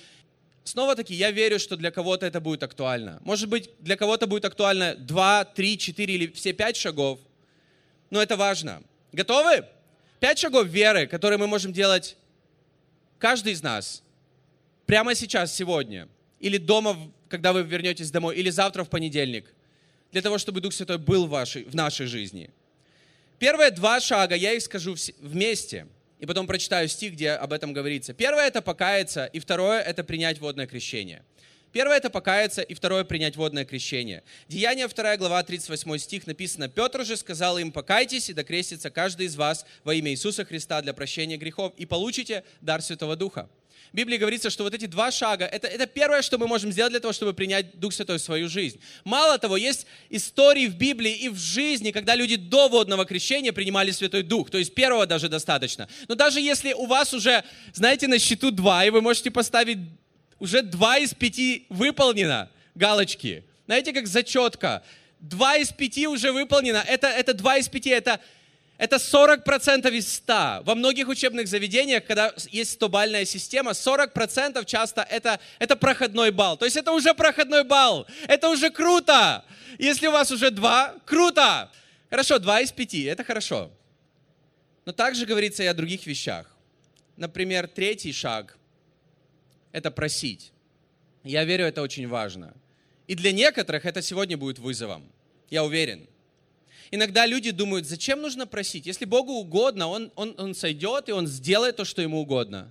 снова-таки 0.64 1.14
я 1.14 1.30
верю, 1.30 1.60
что 1.60 1.76
для 1.76 1.92
кого-то 1.92 2.26
это 2.26 2.40
будет 2.40 2.64
актуально. 2.64 3.20
Может 3.24 3.48
быть, 3.48 3.70
для 3.78 3.96
кого-то 3.96 4.26
будет 4.26 4.44
актуально 4.44 4.96
2, 4.96 5.44
3, 5.44 5.78
4 5.78 6.14
или 6.14 6.26
все 6.26 6.52
5 6.52 6.76
шагов. 6.76 7.20
Но 8.10 8.20
это 8.20 8.36
важно. 8.36 8.82
Готовы? 9.12 9.64
Пять 10.20 10.38
шагов 10.38 10.66
веры, 10.66 11.06
которые 11.06 11.38
мы 11.38 11.46
можем 11.46 11.72
делать 11.72 12.16
каждый 13.18 13.52
из 13.52 13.62
нас 13.62 14.02
прямо 14.86 15.14
сейчас, 15.14 15.54
сегодня, 15.54 16.08
или 16.40 16.56
дома, 16.58 17.12
когда 17.28 17.52
вы 17.52 17.62
вернетесь 17.62 18.10
домой, 18.10 18.36
или 18.36 18.50
завтра 18.50 18.84
в 18.84 18.88
понедельник, 18.88 19.52
для 20.12 20.22
того, 20.22 20.38
чтобы 20.38 20.60
Дух 20.60 20.72
Святой 20.72 20.98
был 20.98 21.26
в, 21.26 21.30
вашей, 21.30 21.64
в 21.64 21.74
нашей 21.74 22.06
жизни. 22.06 22.50
Первые 23.38 23.70
два 23.70 24.00
шага, 24.00 24.34
я 24.34 24.52
их 24.52 24.62
скажу 24.62 24.96
вместе, 25.20 25.86
и 26.18 26.24
потом 26.24 26.46
прочитаю 26.46 26.88
стих, 26.88 27.12
где 27.12 27.32
об 27.32 27.52
этом 27.52 27.74
говорится. 27.74 28.14
Первое– 28.14 28.46
это 28.46 28.62
покаяться, 28.62 29.26
и 29.26 29.38
второе– 29.38 29.80
это 29.82 30.02
принять 30.02 30.38
водное 30.38 30.66
крещение– 30.66 31.22
Первое– 31.76 31.96
это 31.98 32.08
покаяться, 32.08 32.62
и 32.62 32.72
второе– 32.72 33.04
принять 33.04 33.36
водное 33.36 33.66
крещение. 33.66 34.22
Деяние 34.48 34.88
2 34.88 35.18
глава, 35.18 35.42
38 35.42 35.98
стих 35.98 36.26
написано, 36.26 36.70
«Петр 36.70 37.04
же 37.04 37.18
сказал 37.18 37.58
им, 37.58 37.70
покайтесь, 37.70 38.30
и 38.30 38.32
докрестится 38.32 38.88
каждый 38.88 39.26
из 39.26 39.36
вас 39.36 39.66
во 39.84 39.92
имя 39.92 40.10
Иисуса 40.10 40.46
Христа 40.46 40.80
для 40.80 40.94
прощения 40.94 41.36
грехов, 41.36 41.74
и 41.76 41.84
получите 41.84 42.44
дар 42.62 42.80
Святого 42.80 43.14
Духа». 43.14 43.50
В 43.92 43.94
Библии 43.94 44.16
говорится, 44.16 44.48
что 44.48 44.64
вот 44.64 44.72
эти 44.72 44.86
два 44.86 45.10
шага 45.10 45.44
это, 45.44 45.66
это 45.66 45.86
первое, 45.86 46.22
что 46.22 46.38
мы 46.38 46.48
можем 46.48 46.72
сделать 46.72 46.92
для 46.92 47.00
того, 47.00 47.12
чтобы 47.12 47.34
принять 47.34 47.78
Дух 47.78 47.92
Святой 47.92 48.16
в 48.16 48.22
свою 48.22 48.48
жизнь. 48.48 48.80
Мало 49.04 49.36
того, 49.36 49.58
есть 49.58 49.86
истории 50.08 50.68
в 50.68 50.78
Библии 50.78 51.12
и 51.12 51.28
в 51.28 51.36
жизни, 51.36 51.90
когда 51.90 52.14
люди 52.14 52.36
до 52.36 52.68
водного 52.70 53.04
крещения 53.04 53.52
принимали 53.52 53.90
Святой 53.90 54.22
Дух. 54.22 54.48
То 54.48 54.56
есть 54.56 54.74
первого 54.74 55.04
даже 55.04 55.28
достаточно. 55.28 55.90
Но 56.08 56.14
даже 56.14 56.40
если 56.40 56.72
у 56.72 56.86
вас 56.86 57.12
уже, 57.12 57.44
знаете, 57.74 58.08
на 58.08 58.18
счету 58.18 58.50
два, 58.50 58.82
и 58.86 58.88
вы 58.88 59.02
можете 59.02 59.30
поставить 59.30 59.78
уже 60.38 60.62
два 60.62 60.98
из 60.98 61.14
пяти 61.14 61.66
выполнено, 61.68 62.50
галочки. 62.74 63.44
Знаете, 63.66 63.92
как 63.92 64.06
зачетка. 64.06 64.82
Два 65.20 65.56
из 65.56 65.72
пяти 65.72 66.06
уже 66.06 66.30
выполнено. 66.30 66.84
Это, 66.86 67.08
это 67.08 67.32
два 67.34 67.56
из 67.56 67.68
пяти, 67.68 67.90
это, 67.90 68.20
это 68.76 68.96
40% 68.96 69.90
из 69.92 70.12
100. 70.14 70.62
Во 70.64 70.74
многих 70.74 71.08
учебных 71.08 71.48
заведениях, 71.48 72.04
когда 72.04 72.32
есть 72.50 72.80
100-бальная 72.80 73.24
система, 73.24 73.70
40% 73.70 74.64
часто 74.66 75.02
это, 75.02 75.40
это 75.58 75.74
проходной 75.74 76.30
балл. 76.30 76.56
То 76.58 76.66
есть 76.66 76.76
это 76.76 76.92
уже 76.92 77.14
проходной 77.14 77.64
балл. 77.64 78.06
Это 78.28 78.50
уже 78.50 78.70
круто. 78.70 79.44
Если 79.78 80.06
у 80.06 80.12
вас 80.12 80.30
уже 80.30 80.50
два, 80.50 80.94
круто. 81.06 81.70
Хорошо, 82.10 82.38
два 82.38 82.60
из 82.60 82.70
пяти, 82.70 83.04
это 83.04 83.24
хорошо. 83.24 83.70
Но 84.84 84.92
также 84.92 85.26
говорится 85.26 85.62
и 85.62 85.66
о 85.66 85.74
других 85.74 86.06
вещах. 86.06 86.46
Например, 87.16 87.66
третий 87.66 88.12
шаг– 88.12 88.58
это 89.76 89.90
просить. 89.90 90.52
Я 91.22 91.44
верю, 91.44 91.66
это 91.66 91.82
очень 91.82 92.08
важно. 92.08 92.54
И 93.06 93.14
для 93.14 93.30
некоторых 93.30 93.84
это 93.84 94.00
сегодня 94.00 94.38
будет 94.38 94.58
вызовом. 94.58 95.04
Я 95.50 95.64
уверен. 95.64 96.06
Иногда 96.90 97.26
люди 97.26 97.50
думают, 97.50 97.86
зачем 97.86 98.22
нужно 98.22 98.46
просить? 98.46 98.86
Если 98.86 99.04
Богу 99.04 99.32
угодно, 99.34 99.88
Он, 99.88 100.10
он, 100.16 100.34
он 100.38 100.54
сойдет 100.54 101.10
и 101.10 101.12
Он 101.12 101.26
сделает 101.26 101.76
то, 101.76 101.84
что 101.84 102.00
Ему 102.00 102.20
угодно. 102.20 102.68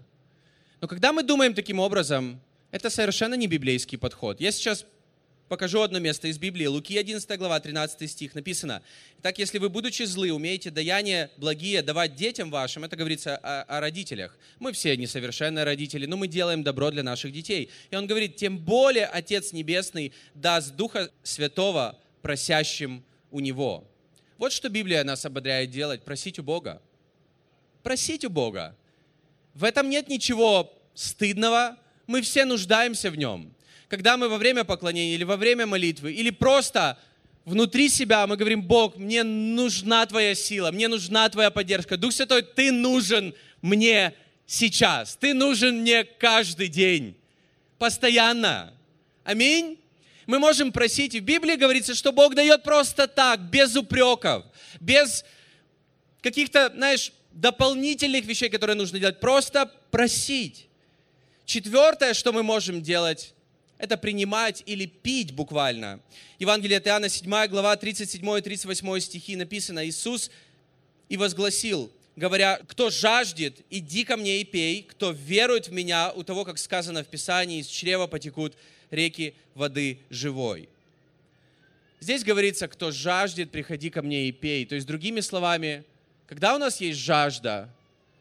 Но 0.81 0.87
когда 0.87 1.13
мы 1.13 1.21
думаем 1.21 1.53
таким 1.53 1.79
образом, 1.79 2.41
это 2.71 2.89
совершенно 2.89 3.35
не 3.35 3.45
библейский 3.45 3.99
подход. 3.99 4.41
Я 4.41 4.51
сейчас 4.51 4.85
покажу 5.47 5.81
одно 5.81 5.99
место 5.99 6.27
из 6.27 6.37
Библии. 6.37 6.65
Луки 6.65 6.97
11 6.97 7.37
глава, 7.37 7.59
13 7.59 8.09
стих 8.09 8.35
написано. 8.35 8.81
«Так, 9.21 9.39
если 9.39 9.57
вы, 9.57 9.69
будучи 9.69 10.03
злы, 10.03 10.31
умеете 10.31 10.71
даяния 10.71 11.31
благие 11.37 11.81
давать 11.81 12.15
детям 12.15 12.51
вашим», 12.51 12.83
это 12.83 12.95
говорится 12.95 13.37
о, 13.37 13.63
о 13.63 13.79
родителях. 13.79 14.37
Мы 14.59 14.71
все 14.71 14.95
несовершенные 14.97 15.63
родители, 15.63 16.05
но 16.05 16.17
мы 16.17 16.27
делаем 16.27 16.63
добро 16.63 16.91
для 16.91 17.03
наших 17.03 17.31
детей. 17.31 17.69
И 17.91 17.95
он 17.95 18.07
говорит, 18.07 18.35
тем 18.35 18.57
более 18.57 19.05
Отец 19.05 19.53
Небесный 19.53 20.13
даст 20.33 20.75
Духа 20.75 21.11
Святого 21.23 21.99
просящим 22.21 23.03
у 23.31 23.39
Него. 23.39 23.87
Вот 24.37 24.51
что 24.51 24.69
Библия 24.69 25.03
нас 25.03 25.25
ободряет 25.25 25.71
делать, 25.71 26.03
просить 26.03 26.39
у 26.39 26.43
Бога. 26.43 26.81
Просить 27.83 28.25
у 28.25 28.29
Бога. 28.29 28.75
В 29.53 29.63
этом 29.63 29.89
нет 29.89 30.09
ничего 30.09 30.73
стыдного, 30.93 31.77
мы 32.07 32.21
все 32.21 32.45
нуждаемся 32.45 33.09
в 33.09 33.17
нем. 33.17 33.54
Когда 33.87 34.17
мы 34.17 34.29
во 34.29 34.37
время 34.37 34.63
поклонения 34.63 35.13
или 35.13 35.23
во 35.23 35.37
время 35.37 35.65
молитвы, 35.65 36.13
или 36.13 36.31
просто 36.31 36.97
внутри 37.45 37.89
себя 37.89 38.25
мы 38.25 38.35
говорим, 38.37 38.63
Бог, 38.63 38.97
мне 38.97 39.23
нужна 39.23 40.05
Твоя 40.05 40.33
сила, 40.35 40.71
мне 40.71 40.87
нужна 40.87 41.29
Твоя 41.29 41.51
поддержка. 41.51 41.97
Дух 41.97 42.11
Святой, 42.13 42.41
Ты 42.41 42.71
нужен 42.71 43.33
мне 43.61 44.13
сейчас, 44.47 45.15
Ты 45.15 45.33
нужен 45.33 45.81
мне 45.81 46.03
каждый 46.03 46.67
день, 46.67 47.15
постоянно. 47.77 48.73
Аминь. 49.23 49.79
Мы 50.25 50.39
можем 50.39 50.71
просить, 50.71 51.13
и 51.13 51.19
в 51.19 51.23
Библии 51.23 51.55
говорится, 51.55 51.93
что 51.93 52.11
Бог 52.11 52.33
дает 52.33 52.63
просто 52.63 53.07
так, 53.07 53.39
без 53.41 53.75
упреков, 53.75 54.43
без 54.79 55.23
каких-то, 56.21 56.71
знаешь, 56.73 57.11
дополнительных 57.31 58.25
вещей, 58.25 58.49
которые 58.49 58.75
нужно 58.75 58.97
делать. 58.97 59.19
Просто 59.19 59.71
просить. 59.91 60.67
Четвертое, 61.45 62.15
что 62.15 62.33
мы 62.33 62.41
можем 62.41 62.81
делать, 62.81 63.34
это 63.77 63.97
принимать 63.97 64.63
или 64.65 64.85
пить 64.85 65.33
буквально. 65.33 65.99
Евангелие 66.39 66.77
от 66.77 66.87
Иоанна, 66.87 67.09
7 67.09 67.47
глава, 67.47 67.75
37 67.75 68.37
и 68.37 68.41
38 68.41 68.99
стихи 68.99 69.35
написано, 69.35 69.85
Иисус 69.85 70.31
и 71.09 71.17
возгласил, 71.17 71.91
говоря, 72.15 72.59
кто 72.67 72.89
жаждет, 72.89 73.61
иди 73.69 74.03
ко 74.03 74.17
мне 74.17 74.41
и 74.41 74.43
пей, 74.43 74.83
кто 74.83 75.11
верует 75.11 75.67
в 75.67 75.71
меня, 75.71 76.11
у 76.13 76.23
того, 76.23 76.45
как 76.45 76.57
сказано 76.57 77.03
в 77.03 77.07
Писании, 77.07 77.59
из 77.59 77.67
чрева 77.67 78.07
потекут 78.07 78.55
реки 78.91 79.35
воды 79.53 79.99
живой. 80.09 80.69
Здесь 81.99 82.23
говорится, 82.23 82.67
кто 82.67 82.91
жаждет, 82.91 83.51
приходи 83.51 83.89
ко 83.89 84.01
мне 84.01 84.27
и 84.27 84.31
пей. 84.31 84.65
То 84.65 84.75
есть, 84.75 84.85
другими 84.87 85.21
словами, 85.21 85.83
когда 86.27 86.55
у 86.55 86.57
нас 86.57 86.79
есть 86.81 86.99
жажда, 86.99 87.69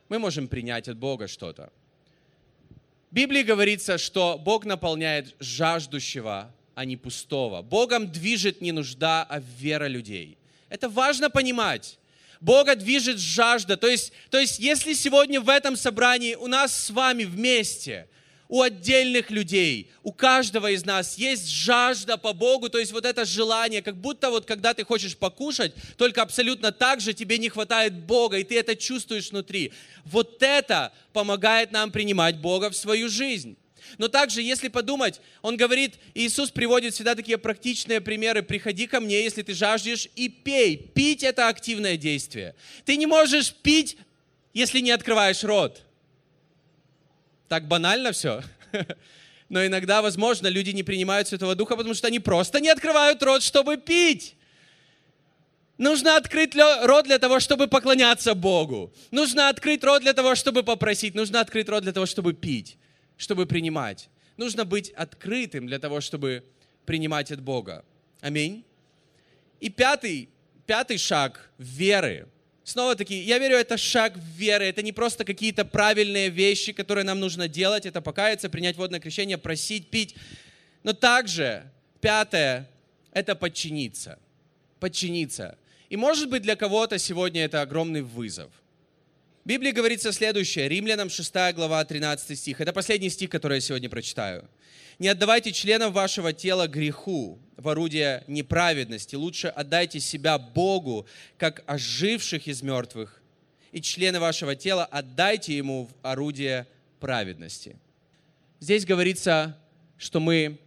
мы 0.09 0.19
можем 0.19 0.49
принять 0.49 0.89
от 0.89 0.97
Бога 0.97 1.29
что-то. 1.29 1.71
В 3.15 3.17
Библии 3.17 3.43
говорится, 3.43 3.97
что 3.97 4.37
Бог 4.45 4.65
наполняет 4.65 5.37
жаждущего, 5.39 6.53
а 6.75 6.85
не 6.85 6.97
пустого. 6.97 7.63
Богом 7.63 8.11
движет 8.11 8.61
не 8.61 8.73
нужда, 8.73 9.23
а 9.23 9.41
вера 9.57 9.87
людей. 9.87 10.37
Это 10.69 10.89
важно 10.89 11.31
понимать. 11.31 12.01
Бога 12.41 12.75
движет 12.75 13.21
жажда. 13.21 13.77
То 13.77 13.87
есть, 13.87 14.13
то 14.31 14.39
есть, 14.41 14.59
если 14.59 14.95
сегодня 14.95 15.41
в 15.41 15.49
этом 15.49 15.77
собрании 15.77 16.35
у 16.35 16.49
нас 16.49 16.77
с 16.77 16.91
вами 16.91 17.23
вместе 17.23 18.09
у 18.55 18.63
отдельных 18.63 19.33
людей, 19.33 19.91
у 20.05 20.13
каждого 20.13 20.71
из 20.71 20.85
нас 20.85 21.19
есть 21.19 21.49
жажда 21.49 22.17
по 22.17 22.33
Богу, 22.33 22.69
то 22.69 22.79
есть 22.79 22.93
вот 22.93 23.05
это 23.05 23.25
желание, 23.25 23.83
как 23.83 23.97
будто 23.97 24.31
вот 24.31 24.47
когда 24.47 24.75
ты 24.75 24.85
хочешь 24.85 25.17
покушать, 25.17 25.73
только 25.97 26.23
абсолютно 26.23 26.71
так 26.71 27.01
же 27.01 27.15
тебе 27.15 27.39
не 27.39 27.49
хватает 27.49 27.95
Бога, 27.95 28.39
и 28.39 28.45
ты 28.45 28.57
это 28.57 28.77
чувствуешь 28.77 29.31
внутри. 29.31 29.73
Вот 30.05 30.41
это 30.41 30.93
помогает 31.13 31.73
нам 31.73 31.91
принимать 31.91 32.37
Бога 32.37 32.71
в 32.71 32.77
свою 32.77 33.09
жизнь. 33.09 33.57
Но 33.99 34.07
также, 34.07 34.41
если 34.41 34.69
подумать, 34.69 35.21
он 35.43 35.57
говорит, 35.57 35.95
Иисус 36.15 36.53
приводит 36.53 36.95
всегда 36.95 37.17
такие 37.17 37.39
практичные 37.39 38.01
примеры. 38.01 38.45
Приходи 38.45 38.87
ко 38.87 39.01
мне, 39.01 39.25
если 39.25 39.43
ты 39.43 39.53
жаждешь, 39.53 40.09
и 40.15 40.29
пей. 40.29 40.77
Пить– 40.77 41.23
это 41.25 41.49
активное 41.49 41.97
действие. 41.97 42.55
Ты 42.85 42.99
не 42.99 43.07
можешь 43.07 43.53
пить, 43.53 43.97
если 44.53 44.79
не 44.79 44.93
открываешь 44.93 45.43
рот. 45.43 45.84
Так 47.55 47.69
банально 47.69 48.11
все. 48.11 48.43
Но 49.49 49.65
иногда, 49.65 50.03
возможно, 50.03 50.49
люди 50.49 50.71
не 50.71 50.83
принимают 50.83 51.29
Святого 51.29 51.55
Духа, 51.55 51.77
потому 51.77 51.95
что 51.95 52.09
они 52.09 52.19
просто 52.19 52.59
не 52.59 52.69
открывают 52.69 53.23
рот, 53.23 53.45
чтобы 53.45 53.77
пить. 53.77 54.35
Нужно 55.79 56.17
открыть 56.17 56.57
рот 56.57 57.05
для 57.05 57.21
того, 57.21 57.39
чтобы 57.39 57.69
поклоняться 57.69 58.35
Богу. 58.35 58.93
Нужно 59.13 59.51
открыть 59.51 59.85
рот 59.85 60.03
для 60.03 60.15
того, 60.15 60.35
чтобы 60.35 60.65
попросить. 60.65 61.15
Нужно 61.15 61.39
открыть 61.39 61.69
рот 61.69 61.85
для 61.85 61.93
того, 61.93 62.07
чтобы 62.07 62.35
пить, 62.35 62.77
чтобы 63.17 63.47
принимать. 63.47 64.09
Нужно 64.37 64.65
быть 64.65 64.91
открытым 64.91 65.69
для 65.69 65.79
того, 65.79 66.01
чтобы 66.01 66.43
принимать 66.87 67.31
от 67.31 67.41
Бога. 67.41 67.85
Аминь. 68.21 68.65
И 69.61 69.71
пятый, 69.71 70.29
пятый 70.67 70.99
шаг 70.99 71.53
веры– 71.59 72.27
Снова 72.65 72.97
таки, 72.97 73.15
я 73.15 73.39
верю, 73.39 73.57
это 73.57 73.77
шаг 73.77 74.15
веры, 74.17 74.65
это 74.65 74.81
не 74.83 74.93
просто 74.93 75.25
какие-то 75.25 75.67
правильные 75.67 76.31
вещи, 76.31 76.73
которые 76.73 77.05
нам 77.05 77.21
нужно 77.21 77.47
делать, 77.47 77.85
это 77.85 78.01
покаяться, 78.01 78.49
принять 78.49 78.77
водное 78.77 79.01
крещение, 79.01 79.37
просить, 79.37 79.89
пить. 79.89 80.17
Но 80.83 80.95
также, 80.95 81.71
пятое, 82.01 82.67
это 83.13 83.35
подчиниться. 83.35 84.19
Подчиниться. 84.81 85.59
И 85.91 85.97
может 85.97 86.31
быть 86.31 86.43
для 86.43 86.57
кого-то 86.57 86.99
сегодня 86.99 87.45
это 87.45 87.61
огромный 87.61 88.01
вызов. 88.01 88.51
В 89.45 89.49
Библии 89.49 89.73
говорится 89.73 90.11
следующее, 90.11 90.67
Римлянам 90.67 91.11
6 91.11 91.35
глава 91.55 91.85
13 91.85 92.39
стих. 92.39 92.63
Это 92.63 92.73
последний 92.73 93.11
стих, 93.11 93.29
который 93.29 93.59
я 93.59 93.61
сегодня 93.61 93.91
прочитаю. 93.91 94.49
Не 94.99 95.09
отдавайте 95.09 95.53
членов 95.53 95.93
вашего 95.93 96.33
тела 96.33 96.69
греху 96.69 97.39
в 97.57 97.69
орудие 97.69 98.25
неправедности. 98.27 99.17
Лучше 99.17 99.49
отдайте 99.49 100.01
себя 100.01 100.39
Богу, 100.39 101.07
как 101.37 101.63
оживших 101.67 102.47
из 102.47 102.63
мертвых, 102.63 103.21
и 103.73 103.81
члены 103.81 104.21
вашего 104.21 104.55
тела 104.55 104.85
отдайте 104.85 105.57
Ему 105.57 105.87
в 105.87 106.07
орудие 106.07 106.67
праведности. 107.01 107.77
Здесь 108.61 108.85
говорится, 108.85 109.59
что 109.99 110.21
мы 110.21 110.59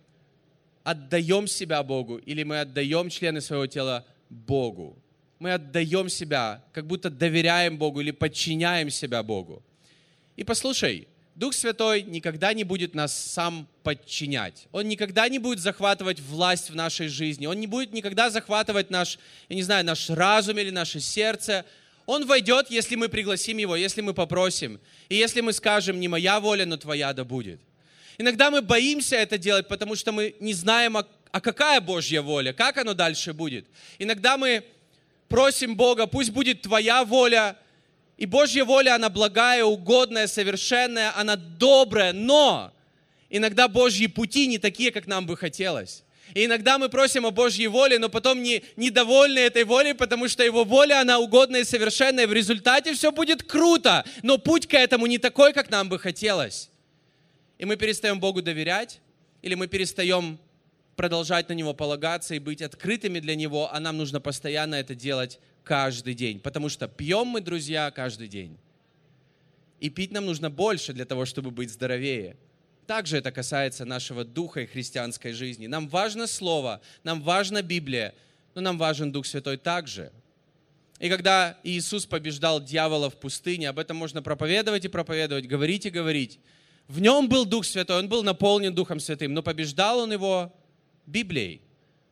отдаем 0.84 1.48
себя 1.48 1.82
Богу, 1.84 2.18
или 2.18 2.44
мы 2.44 2.60
отдаем 2.62 3.10
члены 3.10 3.42
своего 3.42 3.68
тела 3.68 4.06
Богу. 4.30 4.98
Мы 5.40 5.54
отдаем 5.54 6.10
себя, 6.10 6.64
как 6.74 6.86
будто 6.88 7.10
доверяем 7.10 7.78
Богу 7.78 8.02
или 8.02 8.12
подчиняем 8.12 8.90
себя 8.90 9.24
Богу. 9.24 9.64
И 10.36 10.44
послушай, 10.44 11.08
Дух 11.38 11.54
Святой 11.54 12.02
никогда 12.02 12.52
не 12.54 12.64
будет 12.64 12.96
нас 12.96 13.16
сам 13.16 13.68
подчинять. 13.84 14.66
Он 14.72 14.88
никогда 14.88 15.30
не 15.30 15.38
будет 15.38 15.60
захватывать 15.60 16.20
власть 16.20 16.72
в 16.72 16.76
нашей 16.76 17.10
жизни. 17.10 17.46
Он 17.46 17.60
не 17.60 17.68
будет 17.68 17.94
никогда 17.94 18.32
захватывать 18.32 18.90
наш, 18.90 19.20
я 19.48 19.56
не 19.56 19.62
знаю, 19.62 19.86
наш 19.86 20.10
разум 20.10 20.58
или 20.58 20.72
наше 20.72 21.00
сердце. 21.00 21.64
Он 22.08 22.26
войдет, 22.26 22.72
если 22.72 22.96
мы 22.96 23.08
пригласим 23.08 23.60
Его, 23.60 23.76
если 23.76 24.02
мы 24.02 24.16
попросим. 24.16 24.80
И 25.10 25.16
если 25.16 25.42
мы 25.42 25.54
скажем, 25.54 26.00
не 26.00 26.08
моя 26.08 26.40
воля, 26.40 26.66
но 26.66 26.76
твоя 26.76 27.14
да 27.14 27.24
будет. 27.24 27.62
Иногда 28.18 28.50
мы 28.50 28.64
боимся 28.64 29.16
это 29.18 29.38
делать, 29.38 29.68
потому 29.68 29.96
что 29.96 30.12
мы 30.12 30.34
не 30.40 30.56
знаем, 30.56 30.98
а, 30.98 31.06
а 31.32 31.40
какая 31.40 31.82
Божья 31.82 32.24
воля, 32.24 32.52
как 32.52 32.78
оно 32.78 32.96
дальше 32.96 33.34
будет. 33.34 33.68
Иногда 34.00 34.38
мы 34.38 34.64
просим 35.30 35.76
Бога, 35.76 36.08
пусть 36.08 36.32
будет 36.32 36.64
твоя 36.64 37.06
воля, 37.06 37.58
и 38.18 38.26
Божья 38.26 38.64
воля, 38.64 38.96
она 38.96 39.10
благая, 39.10 39.64
угодная, 39.64 40.28
совершенная, 40.28 41.16
она 41.16 41.36
добрая, 41.36 42.14
но 42.14 42.74
иногда 43.30 43.68
Божьи 43.68 44.08
пути 44.08 44.48
не 44.48 44.58
такие, 44.58 44.92
как 44.92 45.06
нам 45.06 45.28
бы 45.28 45.38
хотелось. 45.38 46.04
И 46.34 46.46
иногда 46.46 46.78
мы 46.78 46.90
просим 46.90 47.26
о 47.26 47.32
Божьей 47.32 47.68
воле, 47.68 48.00
но 48.00 48.10
потом 48.10 48.42
не, 48.42 48.64
недовольны 48.76 49.40
этой 49.40 49.64
волей, 49.64 49.94
потому 49.94 50.28
что 50.28 50.44
Его 50.44 50.64
воля, 50.64 51.00
она 51.00 51.20
угодная 51.20 51.62
и 51.62 51.64
совершенная. 51.64 52.28
В 52.28 52.34
результате 52.34 52.94
все 52.94 53.12
будет 53.12 53.44
круто, 53.44 54.04
но 54.24 54.38
путь 54.38 54.68
к 54.68 54.74
этому 54.74 55.06
не 55.06 55.20
такой, 55.20 55.54
как 55.54 55.70
нам 55.70 55.88
бы 55.88 56.00
хотелось. 56.00 56.70
И 57.60 57.66
мы 57.66 57.78
перестаем 57.78 58.20
Богу 58.20 58.42
доверять, 58.42 59.00
или 59.42 59.56
мы 59.56 59.68
перестаем 59.68 60.38
продолжать 60.98 61.48
на 61.48 61.54
Него 61.54 61.74
полагаться 61.74 62.36
и 62.36 62.40
быть 62.40 62.62
открытыми 62.62 63.20
для 63.20 63.36
Него, 63.36 63.74
а 63.74 63.80
нам 63.80 63.96
нужно 63.96 64.20
постоянно 64.20 64.76
это 64.76 64.96
делать 64.96 65.40
каждый 65.64 66.14
день, 66.14 66.40
потому 66.40 66.68
что 66.68 66.88
пьем 66.88 67.28
мы, 67.28 67.40
друзья, 67.40 67.92
каждый 67.92 68.28
день. 68.28 68.58
И 69.80 69.90
пить 69.90 70.12
нам 70.12 70.26
нужно 70.26 70.50
больше 70.50 70.92
для 70.92 71.06
того, 71.06 71.26
чтобы 71.26 71.52
быть 71.52 71.70
здоровее. 71.70 72.36
Также 72.88 73.18
это 73.18 73.32
касается 73.32 73.86
нашего 73.86 74.24
духа 74.24 74.62
и 74.62 74.66
христианской 74.66 75.34
жизни. 75.34 75.68
Нам 75.68 75.88
важно 75.88 76.26
Слово, 76.26 76.82
нам 77.04 77.22
важна 77.22 77.62
Библия, 77.62 78.16
но 78.56 78.62
нам 78.62 78.78
важен 78.78 79.12
Дух 79.12 79.26
Святой 79.26 79.58
также. 79.58 80.12
И 81.00 81.10
когда 81.10 81.58
Иисус 81.64 82.08
побеждал 82.08 82.60
дьявола 82.60 83.12
в 83.12 83.18
пустыне, 83.18 83.70
об 83.70 83.78
этом 83.78 83.98
можно 83.98 84.24
проповедовать 84.24 84.86
и 84.86 84.88
проповедовать, 84.88 85.46
говорить 85.46 85.86
и 85.86 85.92
говорить. 85.92 86.40
В 86.88 87.02
нем 87.02 87.30
был 87.30 87.46
Дух 87.46 87.66
Святой, 87.66 88.00
он 88.00 88.10
был 88.10 88.24
наполнен 88.24 88.74
Духом 88.74 89.00
Святым, 89.00 89.34
но 89.34 89.44
побеждал 89.44 90.00
он 90.00 90.12
его 90.14 90.57
Библией 91.08 91.62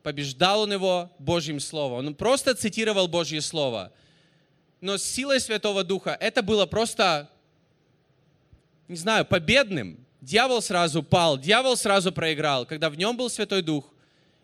побеждал 0.02 0.62
он 0.62 0.72
его 0.72 1.12
Божьим 1.20 1.60
Словом. 1.60 2.06
Он 2.06 2.14
просто 2.14 2.54
цитировал 2.54 3.06
Божье 3.06 3.40
Слово. 3.40 3.92
Но 4.80 4.98
с 4.98 5.04
силой 5.04 5.38
Святого 5.38 5.84
Духа 5.84 6.16
это 6.20 6.42
было 6.42 6.66
просто 6.66 7.30
не 8.88 8.96
знаю, 8.96 9.24
победным. 9.24 9.98
Дьявол 10.20 10.62
сразу 10.62 11.02
пал, 11.02 11.38
дьявол 11.38 11.76
сразу 11.76 12.12
проиграл, 12.12 12.66
когда 12.66 12.90
в 12.90 12.96
нем 12.96 13.16
был 13.16 13.30
Святой 13.30 13.62
Дух, 13.62 13.84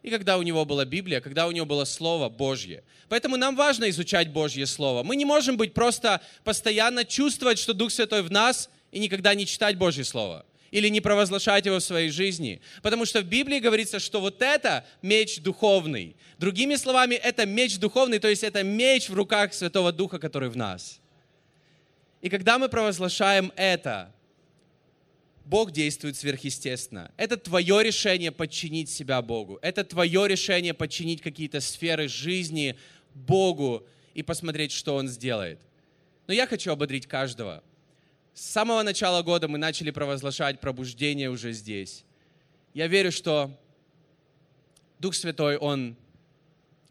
и 0.03 0.11
когда 0.11 0.37
у 0.37 0.43
него 0.43 0.65
была 0.65 0.85
Библия, 0.85 1.21
когда 1.21 1.47
у 1.47 1.53
него 1.53 1.67
было 1.67 1.85
Слово 1.85 2.29
Божье. 2.29 2.83
Поэтому 3.09 3.37
нам 3.37 3.57
важно 3.57 3.89
изучать 3.91 4.31
Божье 4.31 4.67
Слово. 4.67 5.03
Мы 5.03 5.17
не 5.17 5.25
можем 5.25 5.57
быть 5.57 5.75
просто 5.75 6.21
постоянно 6.45 7.05
чувствовать, 7.05 7.59
что 7.59 7.73
Дух 7.73 7.91
Святой 7.91 8.23
в 8.23 8.31
нас, 8.31 8.69
и 8.91 8.99
никогда 8.99 9.35
не 9.35 9.47
читать 9.47 9.77
Божье 9.77 10.05
Слово. 10.05 10.45
Или 10.73 10.89
не 10.89 11.01
провозглашать 11.01 11.67
его 11.67 11.79
в 11.79 11.85
своей 11.85 12.11
жизни. 12.11 12.61
Потому 12.83 13.05
что 13.05 13.21
в 13.21 13.25
Библии 13.25 13.61
говорится, 13.61 14.01
что 14.01 14.21
вот 14.21 14.43
это 14.43 14.85
меч 15.03 15.41
духовный. 15.41 16.17
Другими 16.39 16.75
словами, 16.75 17.15
это 17.15 17.47
меч 17.47 17.79
духовный, 17.79 18.19
то 18.19 18.29
есть 18.29 18.43
это 18.43 18.65
меч 18.65 19.09
в 19.09 19.15
руках 19.15 19.55
Святого 19.55 19.93
Духа, 19.93 20.19
который 20.19 20.49
в 20.49 20.57
нас. 20.57 21.01
И 22.23 22.29
когда 22.29 22.59
мы 22.59 22.69
провозглашаем 22.69 23.53
это, 23.55 24.13
Бог 25.45 25.73
действует 25.73 26.17
сверхъестественно. 26.17 27.11
Это 27.17 27.37
твое 27.37 27.83
решение 27.83 28.33
подчинить 28.33 28.89
себя 28.89 29.21
Богу. 29.23 29.59
Это 29.61 29.85
твое 29.85 30.27
решение 30.27 30.73
подчинить 30.73 31.21
какие-то 31.21 31.61
сферы 31.61 32.09
жизни 32.09 32.77
Богу 33.15 33.87
и 34.15 34.23
посмотреть, 34.23 34.73
что 34.73 34.95
Он 34.95 35.09
сделает. 35.09 35.61
Но 36.27 36.35
я 36.35 36.47
хочу 36.47 36.71
ободрить 36.73 37.07
каждого. 37.07 37.63
С 38.35 38.43
самого 38.43 38.83
начала 38.83 39.23
года 39.23 39.49
мы 39.49 39.59
начали 39.59 39.91
провозглашать 39.91 40.61
пробуждение 40.61 41.31
уже 41.31 41.53
здесь. 41.53 42.05
Я 42.75 42.87
верю, 42.87 43.13
что 43.13 43.51
Дух 44.99 45.15
Святой, 45.15 45.57
Он, 45.57 45.97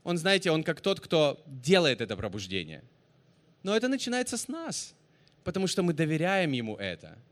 Он, 0.03 0.17
знаете, 0.17 0.51
Он 0.51 0.63
как 0.63 0.81
тот, 0.81 0.99
кто 0.99 1.41
делает 1.45 2.01
это 2.01 2.15
пробуждение. 2.15 2.83
Но 3.63 3.75
это 3.75 3.87
начинается 3.87 4.37
с 4.37 4.47
нас, 4.47 4.93
потому 5.43 5.67
что 5.67 5.83
мы 5.83 5.93
доверяем 5.93 6.51
Ему 6.51 6.75
это– 6.77 7.17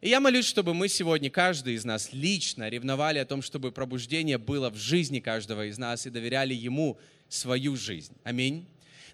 и 0.00 0.10
я 0.10 0.20
молюсь, 0.20 0.46
чтобы 0.46 0.74
мы 0.74 0.88
сегодня, 0.88 1.28
каждый 1.28 1.74
из 1.74 1.84
нас 1.84 2.10
лично 2.12 2.68
ревновали 2.68 3.18
о 3.18 3.24
том, 3.24 3.42
чтобы 3.42 3.72
пробуждение 3.72 4.38
было 4.38 4.70
в 4.70 4.76
жизни 4.76 5.18
каждого 5.18 5.66
из 5.66 5.76
нас 5.76 6.06
и 6.06 6.10
доверяли 6.10 6.54
Ему 6.54 6.98
свою 7.28 7.74
жизнь. 7.76 8.12
Аминь. 8.22 8.64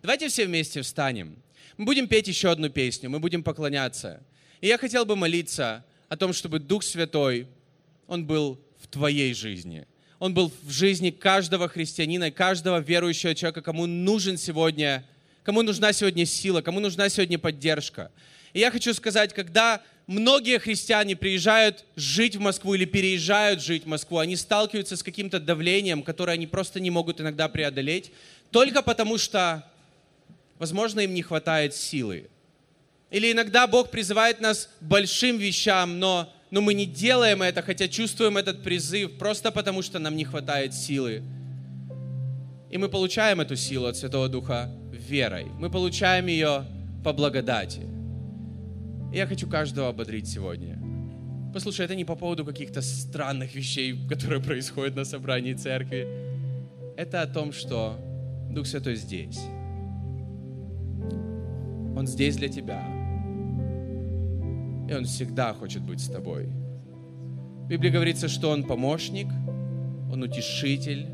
Давайте 0.02 0.28
все 0.28 0.44
вместе 0.44 0.82
встанем. 0.82 1.42
Мы 1.78 1.86
будем 1.86 2.06
петь 2.06 2.28
еще 2.28 2.50
одну 2.50 2.68
песню, 2.68 3.08
мы 3.08 3.18
будем 3.18 3.42
поклоняться. 3.42 4.22
И 4.64 4.66
я 4.66 4.78
хотел 4.78 5.04
бы 5.04 5.14
молиться 5.14 5.84
о 6.08 6.16
том, 6.16 6.32
чтобы 6.32 6.58
Дух 6.58 6.84
Святой, 6.84 7.46
Он 8.06 8.24
был 8.24 8.58
в 8.80 8.86
твоей 8.86 9.34
жизни. 9.34 9.86
Он 10.18 10.32
был 10.32 10.50
в 10.62 10.70
жизни 10.70 11.10
каждого 11.10 11.68
христианина, 11.68 12.30
каждого 12.30 12.80
верующего 12.80 13.34
человека, 13.34 13.60
кому 13.60 13.84
нужен 13.84 14.38
сегодня, 14.38 15.04
кому 15.42 15.60
нужна 15.60 15.92
сегодня 15.92 16.24
сила, 16.24 16.62
кому 16.62 16.80
нужна 16.80 17.10
сегодня 17.10 17.38
поддержка. 17.38 18.10
И 18.54 18.60
я 18.60 18.70
хочу 18.70 18.94
сказать, 18.94 19.34
когда 19.34 19.82
многие 20.06 20.58
христиане 20.58 21.14
приезжают 21.14 21.84
жить 21.94 22.36
в 22.36 22.40
Москву 22.40 22.72
или 22.72 22.86
переезжают 22.86 23.62
жить 23.62 23.84
в 23.84 23.88
Москву, 23.88 24.16
они 24.16 24.34
сталкиваются 24.34 24.96
с 24.96 25.02
каким-то 25.02 25.40
давлением, 25.40 26.02
которое 26.02 26.32
они 26.32 26.46
просто 26.46 26.80
не 26.80 26.88
могут 26.88 27.20
иногда 27.20 27.48
преодолеть, 27.50 28.12
только 28.50 28.80
потому 28.80 29.18
что, 29.18 29.70
возможно, 30.58 31.00
им 31.00 31.12
не 31.12 31.20
хватает 31.20 31.74
силы. 31.74 32.30
Или 33.14 33.30
иногда 33.30 33.68
Бог 33.68 33.90
призывает 33.90 34.40
нас 34.40 34.68
к 34.80 34.82
большим 34.82 35.38
вещам, 35.38 36.00
но, 36.00 36.28
но 36.50 36.60
мы 36.60 36.74
не 36.74 36.84
делаем 36.84 37.42
это, 37.42 37.62
хотя 37.62 37.86
чувствуем 37.86 38.36
этот 38.36 38.64
призыв, 38.64 39.18
просто 39.18 39.52
потому 39.52 39.82
что 39.82 40.00
нам 40.00 40.16
не 40.16 40.24
хватает 40.24 40.74
силы. 40.74 41.22
И 42.72 42.76
мы 42.76 42.88
получаем 42.88 43.40
эту 43.40 43.54
силу 43.54 43.86
от 43.86 43.96
Святого 43.96 44.28
Духа 44.28 44.68
верой. 44.90 45.44
Мы 45.60 45.70
получаем 45.70 46.26
ее 46.26 46.64
по 47.04 47.12
благодати. 47.12 47.82
И 49.12 49.16
я 49.16 49.28
хочу 49.28 49.48
каждого 49.48 49.90
ободрить 49.90 50.26
сегодня. 50.26 50.76
Послушай, 51.52 51.84
это 51.84 51.94
не 51.94 52.04
по 52.04 52.16
поводу 52.16 52.44
каких-то 52.44 52.82
странных 52.82 53.54
вещей, 53.54 53.96
которые 54.08 54.42
происходят 54.42 54.96
на 54.96 55.04
собрании 55.04 55.52
церкви. 55.54 56.08
Это 56.96 57.22
о 57.22 57.28
том, 57.28 57.52
что 57.52 57.96
Дух 58.50 58.66
Святой 58.66 58.96
здесь. 58.96 59.38
Он 61.96 62.08
здесь 62.08 62.36
для 62.38 62.48
тебя. 62.48 63.03
И 64.88 64.94
Он 64.94 65.04
всегда 65.04 65.52
хочет 65.54 65.82
быть 65.82 66.00
с 66.00 66.08
тобой. 66.08 66.46
В 67.64 67.68
Библии 67.68 67.90
говорится, 67.90 68.28
что 68.28 68.50
Он 68.50 68.64
помощник, 68.64 69.28
Он 70.12 70.22
утешитель, 70.22 71.06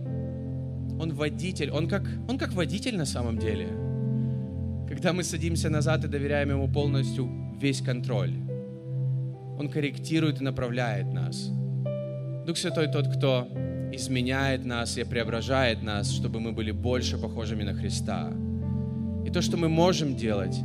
Он 1.00 1.12
водитель. 1.14 1.70
Он 1.70 1.88
как, 1.88 2.02
он 2.28 2.38
как 2.38 2.52
водитель 2.52 2.96
на 2.96 3.06
самом 3.06 3.38
деле. 3.38 3.68
Когда 4.88 5.12
мы 5.12 5.22
садимся 5.22 5.70
назад 5.70 6.04
и 6.04 6.08
доверяем 6.08 6.50
Ему 6.50 6.68
полностью, 6.68 7.30
весь 7.60 7.80
контроль. 7.80 8.34
Он 9.58 9.68
корректирует 9.68 10.40
и 10.40 10.44
направляет 10.44 11.12
нас. 11.12 11.50
Дух 12.46 12.56
Святой 12.56 12.88
тот, 12.88 13.06
кто 13.06 13.46
изменяет 13.92 14.64
нас 14.64 14.96
и 14.98 15.04
преображает 15.04 15.82
нас, 15.82 16.10
чтобы 16.10 16.40
мы 16.40 16.52
были 16.52 16.70
больше 16.70 17.18
похожими 17.18 17.62
на 17.62 17.74
Христа. 17.74 18.32
И 19.26 19.30
то, 19.30 19.42
что 19.42 19.56
мы 19.56 19.68
можем 19.68 20.16
делать, 20.16 20.56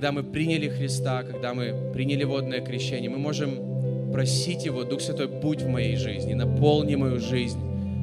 когда 0.00 0.12
мы 0.12 0.22
приняли 0.22 0.66
Христа, 0.70 1.22
когда 1.24 1.52
мы 1.52 1.92
приняли 1.92 2.24
водное 2.24 2.62
крещение, 2.62 3.10
мы 3.10 3.18
можем 3.18 4.10
просить 4.10 4.64
Его, 4.64 4.82
Дух 4.82 5.02
Святой, 5.02 5.26
будь 5.26 5.60
в 5.60 5.68
моей 5.68 5.96
жизни, 5.96 6.32
наполни 6.32 6.94
мою 6.94 7.20
жизнь, 7.20 7.58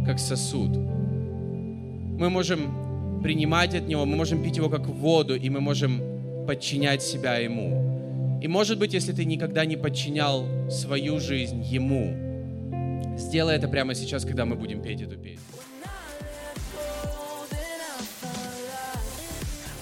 как 0.05 0.19
сосуд. 0.19 0.69
Мы 0.77 2.29
можем 2.29 3.19
принимать 3.23 3.73
от 3.73 3.87
Него, 3.87 4.05
мы 4.05 4.15
можем 4.15 4.43
пить 4.43 4.57
Его 4.57 4.69
как 4.69 4.85
воду, 4.85 5.35
и 5.35 5.49
мы 5.49 5.59
можем 5.59 6.45
подчинять 6.45 7.01
себя 7.01 7.37
Ему. 7.37 8.39
И 8.43 8.47
может 8.47 8.77
быть, 8.77 8.93
если 8.93 9.11
ты 9.11 9.25
никогда 9.25 9.65
не 9.65 9.75
подчинял 9.75 10.45
свою 10.69 11.19
жизнь 11.19 11.63
Ему, 11.63 13.17
сделай 13.17 13.55
это 13.55 13.67
прямо 13.67 13.95
сейчас, 13.95 14.23
когда 14.23 14.45
мы 14.45 14.55
будем 14.55 14.83
петь 14.83 15.01
эту 15.01 15.17
песню. 15.17 15.41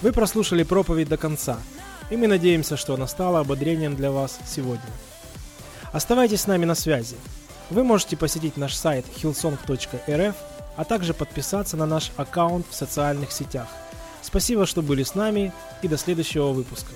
Вы 0.02 0.14
прослушали 0.14 0.64
проповедь 0.64 1.10
до 1.10 1.18
конца, 1.18 1.60
и 2.10 2.18
мы 2.18 2.28
надеемся, 2.28 2.78
что 2.78 2.94
она 2.94 3.08
стала 3.08 3.40
ободрением 3.40 3.96
для 3.96 4.12
вас 4.12 4.40
сегодня. 4.48 4.90
Оставайтесь 5.92 6.42
с 6.42 6.48
нами 6.48 6.66
на 6.66 6.76
связи. 6.76 7.16
Вы 7.70 7.84
можете 7.84 8.18
посетить 8.18 8.58
наш 8.58 8.76
сайт 8.76 9.06
hillsong.rf, 9.18 10.36
а 10.76 10.84
также 10.84 11.14
подписаться 11.14 11.78
на 11.78 11.86
наш 11.86 12.12
аккаунт 12.18 12.66
в 12.70 12.76
социальных 12.76 13.32
сетях. 13.32 13.68
Спасибо, 14.22 14.66
что 14.66 14.82
были 14.82 15.04
с 15.04 15.16
нами, 15.16 15.54
и 15.82 15.88
до 15.88 15.98
следующего 15.98 16.52
выпуска. 16.52 16.92